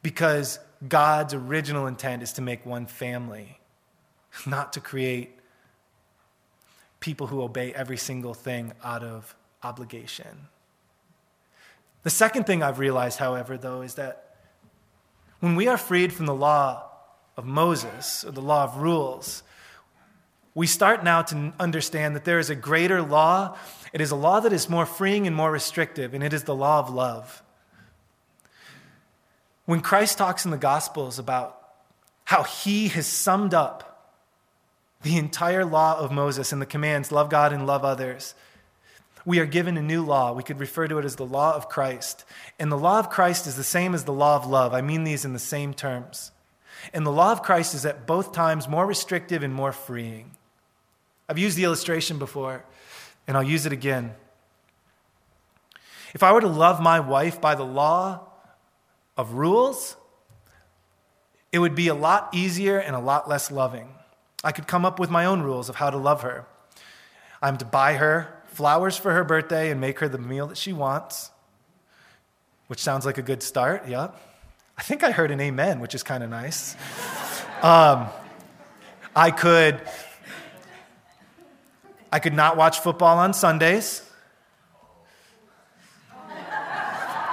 because 0.02 0.58
God's 0.86 1.32
original 1.32 1.86
intent 1.86 2.22
is 2.22 2.34
to 2.34 2.42
make 2.42 2.66
one 2.66 2.86
family, 2.86 3.58
not 4.46 4.72
to 4.74 4.80
create 4.80 5.38
people 7.00 7.28
who 7.28 7.42
obey 7.42 7.72
every 7.72 7.96
single 7.96 8.34
thing 8.34 8.72
out 8.82 9.02
of 9.02 9.34
obligation. 9.62 10.48
The 12.02 12.10
second 12.10 12.44
thing 12.44 12.62
I've 12.62 12.78
realized, 12.78 13.18
however, 13.18 13.56
though, 13.56 13.82
is 13.82 13.94
that 13.94 14.36
when 15.40 15.56
we 15.56 15.68
are 15.68 15.76
freed 15.76 16.12
from 16.12 16.26
the 16.26 16.34
law 16.34 16.84
of 17.36 17.44
Moses, 17.44 18.24
or 18.24 18.32
the 18.32 18.40
law 18.40 18.64
of 18.64 18.78
rules, 18.78 19.42
we 20.54 20.66
start 20.66 21.04
now 21.04 21.22
to 21.22 21.52
understand 21.60 22.16
that 22.16 22.24
there 22.24 22.40
is 22.40 22.50
a 22.50 22.56
greater 22.56 23.00
law. 23.00 23.56
It 23.92 24.00
is 24.00 24.10
a 24.10 24.16
law 24.16 24.40
that 24.40 24.52
is 24.52 24.68
more 24.68 24.86
freeing 24.86 25.26
and 25.26 25.36
more 25.36 25.52
restrictive, 25.52 26.14
and 26.14 26.24
it 26.24 26.32
is 26.32 26.44
the 26.44 26.54
law 26.54 26.80
of 26.80 26.90
love. 26.90 27.42
When 29.66 29.80
Christ 29.80 30.18
talks 30.18 30.44
in 30.44 30.50
the 30.50 30.56
Gospels 30.56 31.18
about 31.18 31.54
how 32.24 32.42
he 32.42 32.88
has 32.88 33.06
summed 33.06 33.54
up 33.54 33.87
the 35.02 35.16
entire 35.16 35.64
law 35.64 35.98
of 35.98 36.12
Moses 36.12 36.52
and 36.52 36.60
the 36.60 36.66
commands 36.66 37.12
love 37.12 37.30
God 37.30 37.52
and 37.52 37.66
love 37.66 37.84
others, 37.84 38.34
we 39.24 39.38
are 39.38 39.46
given 39.46 39.76
a 39.76 39.82
new 39.82 40.02
law. 40.04 40.32
We 40.32 40.42
could 40.42 40.58
refer 40.58 40.88
to 40.88 40.98
it 40.98 41.04
as 41.04 41.16
the 41.16 41.26
law 41.26 41.54
of 41.54 41.68
Christ. 41.68 42.24
And 42.58 42.72
the 42.72 42.78
law 42.78 42.98
of 42.98 43.10
Christ 43.10 43.46
is 43.46 43.56
the 43.56 43.64
same 43.64 43.94
as 43.94 44.04
the 44.04 44.12
law 44.12 44.36
of 44.36 44.46
love. 44.46 44.72
I 44.72 44.80
mean 44.80 45.04
these 45.04 45.24
in 45.24 45.32
the 45.32 45.38
same 45.38 45.74
terms. 45.74 46.32
And 46.92 47.04
the 47.04 47.12
law 47.12 47.32
of 47.32 47.42
Christ 47.42 47.74
is 47.74 47.84
at 47.84 48.06
both 48.06 48.32
times 48.32 48.68
more 48.68 48.86
restrictive 48.86 49.42
and 49.42 49.52
more 49.52 49.72
freeing. 49.72 50.30
I've 51.28 51.38
used 51.38 51.58
the 51.58 51.64
illustration 51.64 52.18
before, 52.18 52.64
and 53.26 53.36
I'll 53.36 53.42
use 53.42 53.66
it 53.66 53.72
again. 53.72 54.14
If 56.14 56.22
I 56.22 56.32
were 56.32 56.40
to 56.40 56.48
love 56.48 56.80
my 56.80 57.00
wife 57.00 57.40
by 57.40 57.54
the 57.54 57.66
law, 57.66 58.28
of 59.18 59.32
rules, 59.32 59.96
it 61.50 61.58
would 61.58 61.74
be 61.74 61.88
a 61.88 61.94
lot 61.94 62.30
easier 62.32 62.78
and 62.78 62.94
a 62.94 63.00
lot 63.00 63.28
less 63.28 63.50
loving. 63.50 63.88
I 64.44 64.52
could 64.52 64.66
come 64.66 64.84
up 64.84 64.98
with 65.00 65.10
my 65.10 65.24
own 65.24 65.42
rules 65.42 65.68
of 65.68 65.76
how 65.76 65.90
to 65.90 65.96
love 65.96 66.22
her. 66.22 66.46
I'm 67.42 67.56
to 67.58 67.64
buy 67.64 67.94
her 67.94 68.34
flowers 68.46 68.96
for 68.96 69.12
her 69.12 69.24
birthday 69.24 69.70
and 69.70 69.80
make 69.80 69.98
her 69.98 70.08
the 70.08 70.18
meal 70.18 70.46
that 70.48 70.56
she 70.56 70.72
wants, 70.72 71.30
which 72.68 72.80
sounds 72.80 73.04
like 73.04 73.18
a 73.18 73.22
good 73.22 73.42
start. 73.42 73.88
Yeah. 73.88 74.10
I 74.76 74.82
think 74.82 75.02
I 75.02 75.10
heard 75.10 75.30
an 75.30 75.40
amen, 75.40 75.80
which 75.80 75.94
is 75.94 76.02
kind 76.02 76.22
of 76.22 76.30
nice. 76.30 76.76
Um, 77.60 78.06
I 79.16 79.32
could 79.32 79.80
I 82.12 82.20
could 82.20 82.34
not 82.34 82.56
watch 82.56 82.78
football 82.78 83.18
on 83.18 83.34
Sundays. 83.34 84.08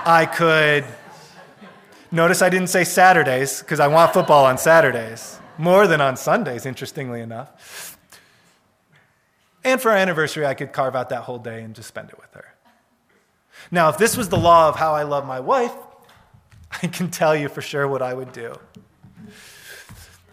I 0.03 0.25
could 0.25 0.83
notice 2.11 2.41
I 2.41 2.49
didn't 2.49 2.69
say 2.69 2.85
Saturdays 2.85 3.59
because 3.59 3.79
I 3.79 3.87
want 3.87 4.13
football 4.13 4.45
on 4.45 4.57
Saturdays 4.57 5.37
more 5.57 5.87
than 5.87 6.01
on 6.01 6.17
Sundays, 6.17 6.65
interestingly 6.65 7.21
enough. 7.21 7.97
And 9.63 9.81
for 9.81 9.91
our 9.91 9.97
anniversary, 9.97 10.45
I 10.45 10.53
could 10.53 10.71
carve 10.71 10.95
out 10.95 11.09
that 11.09 11.23
whole 11.23 11.39
day 11.39 11.63
and 11.63 11.73
just 11.73 11.87
spend 11.87 12.09
it 12.09 12.19
with 12.19 12.31
her. 12.33 12.45
Now, 13.71 13.89
if 13.89 13.97
this 13.97 14.15
was 14.15 14.29
the 14.29 14.37
law 14.37 14.69
of 14.69 14.75
how 14.75 14.93
I 14.93 15.03
love 15.03 15.25
my 15.25 15.39
wife, 15.39 15.73
I 16.83 16.87
can 16.87 17.09
tell 17.09 17.35
you 17.35 17.49
for 17.49 17.61
sure 17.61 17.87
what 17.87 18.01
I 18.01 18.13
would 18.13 18.31
do. 18.31 18.55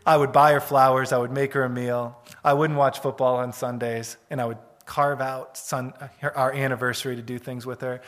I 0.05 0.17
would 0.17 0.33
buy 0.33 0.53
her 0.53 0.61
flowers, 0.61 1.13
I 1.13 1.19
would 1.19 1.31
make 1.31 1.53
her 1.53 1.65
a 1.65 1.71
meal, 1.71 2.19
I 2.45 2.55
wouldn't 2.55 2.79
watch 2.79 2.99
football 3.01 3.37
on 3.37 3.53
Sundays, 3.53 4.17
and 4.31 4.41
I 4.41 4.47
would 4.47 4.59
carve 4.85 5.21
out 5.21 5.57
sun, 5.57 5.95
our 6.23 6.53
anniversary 6.53 7.15
to 7.17 7.23
do 7.23 7.39
things 7.39 7.65
with 7.65 7.81
her, 7.83 8.03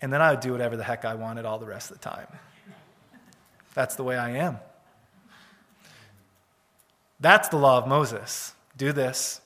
and 0.00 0.12
then 0.12 0.22
I 0.22 0.30
would 0.30 0.40
do 0.40 0.52
whatever 0.52 0.76
the 0.76 0.84
heck 0.84 1.04
I 1.04 1.14
wanted 1.14 1.44
all 1.44 1.58
the 1.58 1.66
rest 1.66 1.90
of 1.90 2.00
the 2.00 2.08
time. 2.08 2.26
That's 3.74 3.96
the 3.96 4.04
way 4.04 4.16
I 4.16 4.30
am. 4.30 4.58
That's 7.24 7.48
the 7.48 7.56
law 7.56 7.78
of 7.78 7.86
Moses. 7.86 8.52
Do 8.76 8.92
this. 8.92 9.40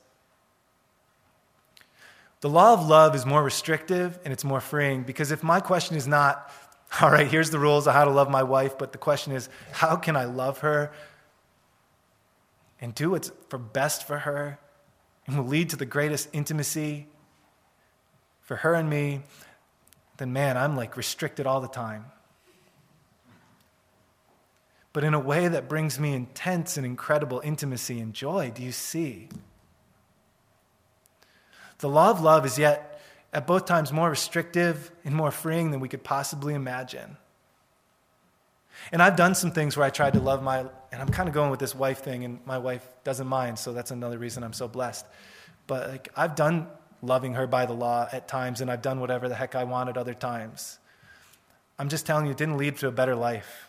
The 2.41 2.49
law 2.49 2.73
of 2.73 2.85
love 2.85 3.15
is 3.15 3.25
more 3.25 3.41
restrictive 3.41 4.19
and 4.25 4.33
it's 4.33 4.43
more 4.43 4.61
freeing 4.61 5.05
because 5.05 5.31
if 5.31 5.45
my 5.45 5.61
question 5.61 5.97
is 5.97 6.09
not, 6.09 6.51
all 7.01 7.09
right, 7.09 7.29
here's 7.29 7.51
the 7.51 7.59
rules 7.61 7.87
of 7.87 7.95
how 7.95 8.05
to 8.05 8.11
love 8.11 8.29
my 8.29 8.43
wife, 8.43 8.77
but 8.77 8.91
the 8.91 8.99
question 8.99 9.33
is, 9.33 9.49
how 9.71 9.95
can 9.95 10.17
I 10.17 10.25
love 10.25 10.59
her 10.59 10.91
and 12.81 12.97
do 12.97 13.11
what's 13.11 13.31
for 13.49 13.59
best 13.59 14.09
for 14.09 14.19
her 14.19 14.59
and 15.29 15.39
will 15.39 15.47
lead 15.47 15.71
to 15.71 15.77
the 15.77 15.87
greatest 15.87 16.31
intimacy 16.33 17.07
for 18.41 18.57
her 18.57 18.75
and 18.75 18.91
me, 18.91 19.21
then 20.17 20.33
man, 20.33 20.57
I'm 20.57 20.75
like 20.75 20.97
restricted 20.97 21.47
all 21.47 21.61
the 21.61 21.69
time. 21.69 22.07
But 24.99 25.05
in 25.05 25.15
a 25.15 25.21
way 25.21 25.47
that 25.47 25.69
brings 25.69 26.01
me 26.01 26.13
intense 26.13 26.77
and 26.77 26.85
incredible 26.85 27.41
intimacy 27.45 28.01
and 28.01 28.13
joy. 28.13 28.51
Do 28.53 28.65
you 28.65 28.73
see? 28.73 29.29
The 31.79 31.89
law 31.89 32.11
of 32.11 32.21
love 32.21 32.45
is 32.45 32.59
yet 32.59 33.01
at 33.33 33.47
both 33.47 33.65
times 33.65 33.93
more 33.93 34.11
restrictive 34.11 34.91
and 35.05 35.15
more 35.15 35.31
freeing 35.31 35.71
than 35.71 35.79
we 35.79 35.89
could 35.89 36.03
possibly 36.03 36.53
imagine. 36.53 37.17
And 38.91 39.01
I've 39.01 39.15
done 39.15 39.37
some 39.37 39.53
things 39.53 39.77
where 39.77 39.87
I 39.87 39.91
tried 39.91 40.15
to 40.15 40.19
love 40.19 40.43
my, 40.43 40.59
and 40.91 41.01
I'm 41.01 41.11
kind 41.11 41.29
of 41.29 41.33
going 41.33 41.53
with 41.53 41.61
this 41.61 41.77
wife 41.77 42.01
thing, 42.01 42.25
and 42.25 42.45
my 42.45 42.59
wife 42.59 42.85
doesn't 43.05 43.29
mind, 43.29 43.57
so 43.61 43.73
that's 43.73 43.93
another 43.93 44.19
reason 44.19 44.43
I'm 44.43 44.53
so 44.53 44.67
blessed. 44.67 45.07
But 45.69 45.91
like, 45.91 46.09
I've 46.17 46.35
done 46.35 46.67
loving 47.03 47.35
her 47.35 47.47
by 47.47 47.67
the 47.67 47.73
law 47.73 48.09
at 48.11 48.27
times, 48.27 48.61
and 48.61 48.69
I've 48.69 48.83
done 48.83 48.99
whatever 48.99 49.29
the 49.29 49.37
heck 49.37 49.55
I 49.55 49.63
wanted 49.63 49.97
other 49.97 50.15
times. 50.15 50.81
I'm 51.79 51.89
just 51.89 52.05
telling 52.05 52.27
you, 52.27 52.33
it 52.33 52.37
didn't 52.37 52.57
lead 52.57 52.79
to 52.79 52.89
a 52.89 52.91
better 52.91 53.15
life. 53.15 53.68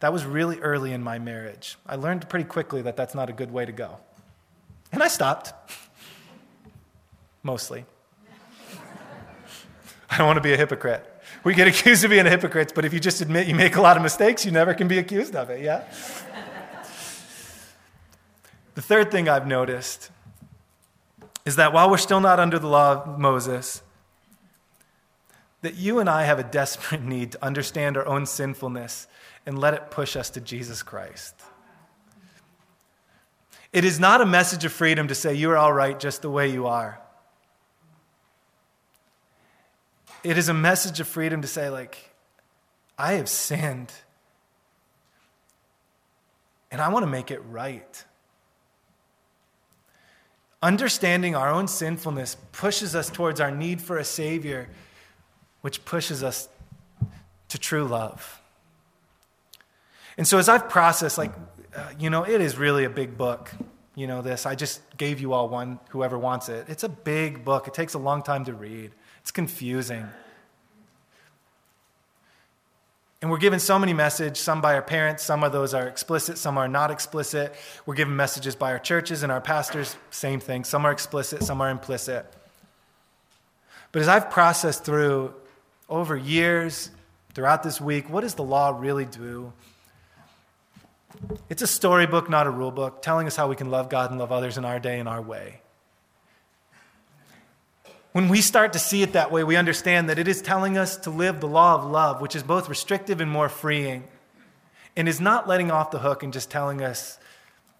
That 0.00 0.12
was 0.12 0.24
really 0.24 0.60
early 0.60 0.92
in 0.92 1.02
my 1.02 1.18
marriage. 1.18 1.76
I 1.86 1.96
learned 1.96 2.28
pretty 2.28 2.44
quickly 2.44 2.82
that 2.82 2.96
that's 2.96 3.14
not 3.14 3.28
a 3.28 3.32
good 3.32 3.50
way 3.50 3.66
to 3.66 3.72
go. 3.72 3.98
And 4.92 5.02
I 5.02 5.08
stopped. 5.08 5.52
Mostly. 7.42 7.84
I 10.10 10.16
don't 10.16 10.26
want 10.26 10.36
to 10.36 10.42
be 10.42 10.52
a 10.52 10.56
hypocrite. 10.56 11.04
We 11.44 11.54
get 11.54 11.68
accused 11.68 12.04
of 12.04 12.10
being 12.10 12.26
hypocrites, 12.26 12.72
but 12.74 12.84
if 12.84 12.92
you 12.92 13.00
just 13.00 13.20
admit 13.20 13.46
you 13.46 13.54
make 13.54 13.76
a 13.76 13.80
lot 13.80 13.96
of 13.96 14.02
mistakes, 14.02 14.44
you 14.44 14.52
never 14.52 14.74
can 14.74 14.88
be 14.88 14.98
accused 14.98 15.36
of 15.36 15.50
it, 15.50 15.62
yeah? 15.62 15.84
the 18.74 18.82
third 18.82 19.10
thing 19.10 19.28
I've 19.28 19.46
noticed 19.46 20.10
is 21.44 21.56
that 21.56 21.72
while 21.72 21.90
we're 21.90 21.96
still 21.96 22.20
not 22.20 22.38
under 22.38 22.58
the 22.58 22.66
law 22.66 23.02
of 23.04 23.18
Moses, 23.18 23.82
that 25.62 25.74
you 25.74 25.98
and 25.98 26.08
I 26.08 26.24
have 26.24 26.38
a 26.38 26.44
desperate 26.44 27.02
need 27.02 27.32
to 27.32 27.44
understand 27.44 27.96
our 27.96 28.06
own 28.06 28.26
sinfulness 28.26 29.06
and 29.48 29.58
let 29.58 29.72
it 29.72 29.90
push 29.90 30.14
us 30.14 30.28
to 30.28 30.42
Jesus 30.42 30.82
Christ. 30.82 31.34
It 33.72 33.82
is 33.82 33.98
not 33.98 34.20
a 34.20 34.26
message 34.26 34.66
of 34.66 34.72
freedom 34.72 35.08
to 35.08 35.14
say 35.14 35.32
you're 35.32 35.56
all 35.56 35.72
right 35.72 35.98
just 35.98 36.20
the 36.20 36.28
way 36.28 36.52
you 36.52 36.66
are. 36.66 37.00
It 40.22 40.36
is 40.36 40.50
a 40.50 40.54
message 40.54 41.00
of 41.00 41.08
freedom 41.08 41.40
to 41.40 41.48
say, 41.48 41.70
like, 41.70 41.96
I 42.98 43.14
have 43.14 43.26
sinned. 43.26 43.90
And 46.70 46.82
I 46.82 46.90
want 46.90 47.04
to 47.04 47.10
make 47.10 47.30
it 47.30 47.40
right. 47.48 48.04
Understanding 50.62 51.34
our 51.34 51.48
own 51.48 51.68
sinfulness 51.68 52.36
pushes 52.52 52.94
us 52.94 53.08
towards 53.08 53.40
our 53.40 53.50
need 53.50 53.80
for 53.80 53.96
a 53.96 54.04
Savior, 54.04 54.68
which 55.62 55.86
pushes 55.86 56.22
us 56.22 56.50
to 57.48 57.58
true 57.58 57.84
love. 57.84 58.42
And 60.18 60.26
so, 60.26 60.36
as 60.36 60.48
I've 60.48 60.68
processed, 60.68 61.16
like, 61.16 61.32
uh, 61.74 61.90
you 61.98 62.10
know, 62.10 62.24
it 62.24 62.40
is 62.40 62.58
really 62.58 62.84
a 62.84 62.90
big 62.90 63.16
book. 63.16 63.50
You 63.94 64.06
know, 64.06 64.20
this. 64.20 64.46
I 64.46 64.54
just 64.54 64.80
gave 64.96 65.20
you 65.20 65.32
all 65.32 65.48
one, 65.48 65.80
whoever 65.88 66.18
wants 66.18 66.48
it. 66.48 66.66
It's 66.68 66.84
a 66.84 66.88
big 66.88 67.44
book, 67.44 67.66
it 67.66 67.74
takes 67.74 67.94
a 67.94 67.98
long 67.98 68.22
time 68.22 68.44
to 68.44 68.52
read. 68.52 68.90
It's 69.22 69.30
confusing. 69.30 70.06
And 73.20 73.30
we're 73.30 73.38
given 73.38 73.58
so 73.58 73.78
many 73.80 73.92
messages, 73.92 74.38
some 74.38 74.60
by 74.60 74.74
our 74.74 74.82
parents, 74.82 75.24
some 75.24 75.42
of 75.42 75.50
those 75.50 75.74
are 75.74 75.88
explicit, 75.88 76.38
some 76.38 76.56
are 76.56 76.68
not 76.68 76.92
explicit. 76.92 77.52
We're 77.84 77.96
given 77.96 78.14
messages 78.14 78.54
by 78.54 78.70
our 78.70 78.78
churches 78.78 79.24
and 79.24 79.32
our 79.32 79.40
pastors, 79.40 79.96
same 80.10 80.38
thing. 80.38 80.62
Some 80.62 80.84
are 80.84 80.92
explicit, 80.92 81.42
some 81.42 81.60
are 81.60 81.70
implicit. 81.70 82.32
But 83.90 84.02
as 84.02 84.08
I've 84.08 84.30
processed 84.30 84.84
through 84.84 85.34
over 85.88 86.16
years, 86.16 86.90
throughout 87.34 87.64
this 87.64 87.80
week, 87.80 88.08
what 88.08 88.20
does 88.20 88.34
the 88.34 88.44
law 88.44 88.76
really 88.78 89.04
do? 89.04 89.52
It's 91.48 91.62
a 91.62 91.66
storybook, 91.66 92.28
not 92.28 92.46
a 92.46 92.50
rule 92.50 92.70
book, 92.70 93.02
telling 93.02 93.26
us 93.26 93.36
how 93.36 93.48
we 93.48 93.56
can 93.56 93.70
love 93.70 93.88
God 93.88 94.10
and 94.10 94.18
love 94.18 94.32
others 94.32 94.58
in 94.58 94.64
our 94.64 94.78
day 94.78 94.98
and 94.98 95.08
our 95.08 95.20
way. 95.20 95.60
When 98.12 98.28
we 98.28 98.40
start 98.40 98.72
to 98.72 98.78
see 98.78 99.02
it 99.02 99.12
that 99.12 99.30
way, 99.30 99.44
we 99.44 99.56
understand 99.56 100.08
that 100.08 100.18
it 100.18 100.28
is 100.28 100.40
telling 100.40 100.78
us 100.78 100.96
to 100.98 101.10
live 101.10 101.40
the 101.40 101.48
law 101.48 101.74
of 101.74 101.84
love, 101.84 102.20
which 102.20 102.34
is 102.34 102.42
both 102.42 102.68
restrictive 102.68 103.20
and 103.20 103.30
more 103.30 103.48
freeing, 103.48 104.04
and 104.96 105.08
is 105.08 105.20
not 105.20 105.46
letting 105.46 105.70
off 105.70 105.90
the 105.90 105.98
hook 105.98 106.22
and 106.22 106.32
just 106.32 106.50
telling 106.50 106.82
us, 106.82 107.18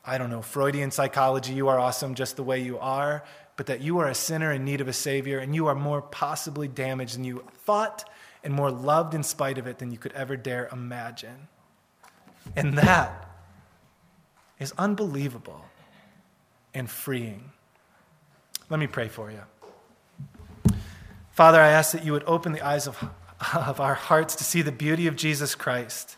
I 0.04 0.18
don't 0.18 0.30
know, 0.30 0.42
Freudian 0.42 0.90
psychology, 0.90 1.54
you 1.54 1.68
are 1.68 1.78
awesome 1.78 2.14
just 2.14 2.36
the 2.36 2.42
way 2.42 2.60
you 2.60 2.78
are, 2.78 3.24
but 3.56 3.66
that 3.66 3.80
you 3.80 3.98
are 3.98 4.08
a 4.08 4.14
sinner 4.14 4.52
in 4.52 4.64
need 4.64 4.80
of 4.80 4.88
a 4.88 4.92
Savior, 4.92 5.38
and 5.38 5.54
you 5.54 5.66
are 5.66 5.74
more 5.74 6.02
possibly 6.02 6.68
damaged 6.68 7.16
than 7.16 7.24
you 7.24 7.44
thought, 7.64 8.08
and 8.44 8.54
more 8.54 8.70
loved 8.70 9.14
in 9.14 9.22
spite 9.22 9.58
of 9.58 9.66
it 9.66 9.78
than 9.78 9.90
you 9.90 9.98
could 9.98 10.12
ever 10.12 10.36
dare 10.36 10.68
imagine. 10.72 11.48
And 12.54 12.78
that 12.78 13.27
is 14.58 14.72
unbelievable 14.78 15.64
and 16.74 16.90
freeing. 16.90 17.50
Let 18.70 18.80
me 18.80 18.86
pray 18.86 19.08
for 19.08 19.30
you. 19.30 19.40
Father, 21.32 21.60
I 21.60 21.68
ask 21.68 21.92
that 21.92 22.04
you 22.04 22.12
would 22.12 22.24
open 22.24 22.52
the 22.52 22.62
eyes 22.62 22.86
of, 22.86 23.02
of 23.54 23.80
our 23.80 23.94
hearts 23.94 24.34
to 24.36 24.44
see 24.44 24.62
the 24.62 24.72
beauty 24.72 25.06
of 25.06 25.16
Jesus 25.16 25.54
Christ. 25.54 26.16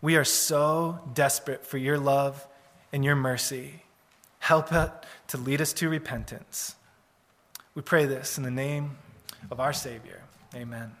We 0.00 0.16
are 0.16 0.24
so 0.24 1.00
desperate 1.14 1.64
for 1.64 1.78
your 1.78 1.98
love 1.98 2.46
and 2.92 3.04
your 3.04 3.16
mercy. 3.16 3.82
Help 4.38 4.72
it 4.72 4.90
to 5.28 5.36
lead 5.36 5.60
us 5.60 5.72
to 5.72 5.88
repentance. 5.88 6.76
We 7.74 7.82
pray 7.82 8.06
this 8.06 8.38
in 8.38 8.44
the 8.44 8.50
name 8.50 8.98
of 9.50 9.58
our 9.58 9.72
Savior. 9.72 10.22
Amen. 10.54 10.92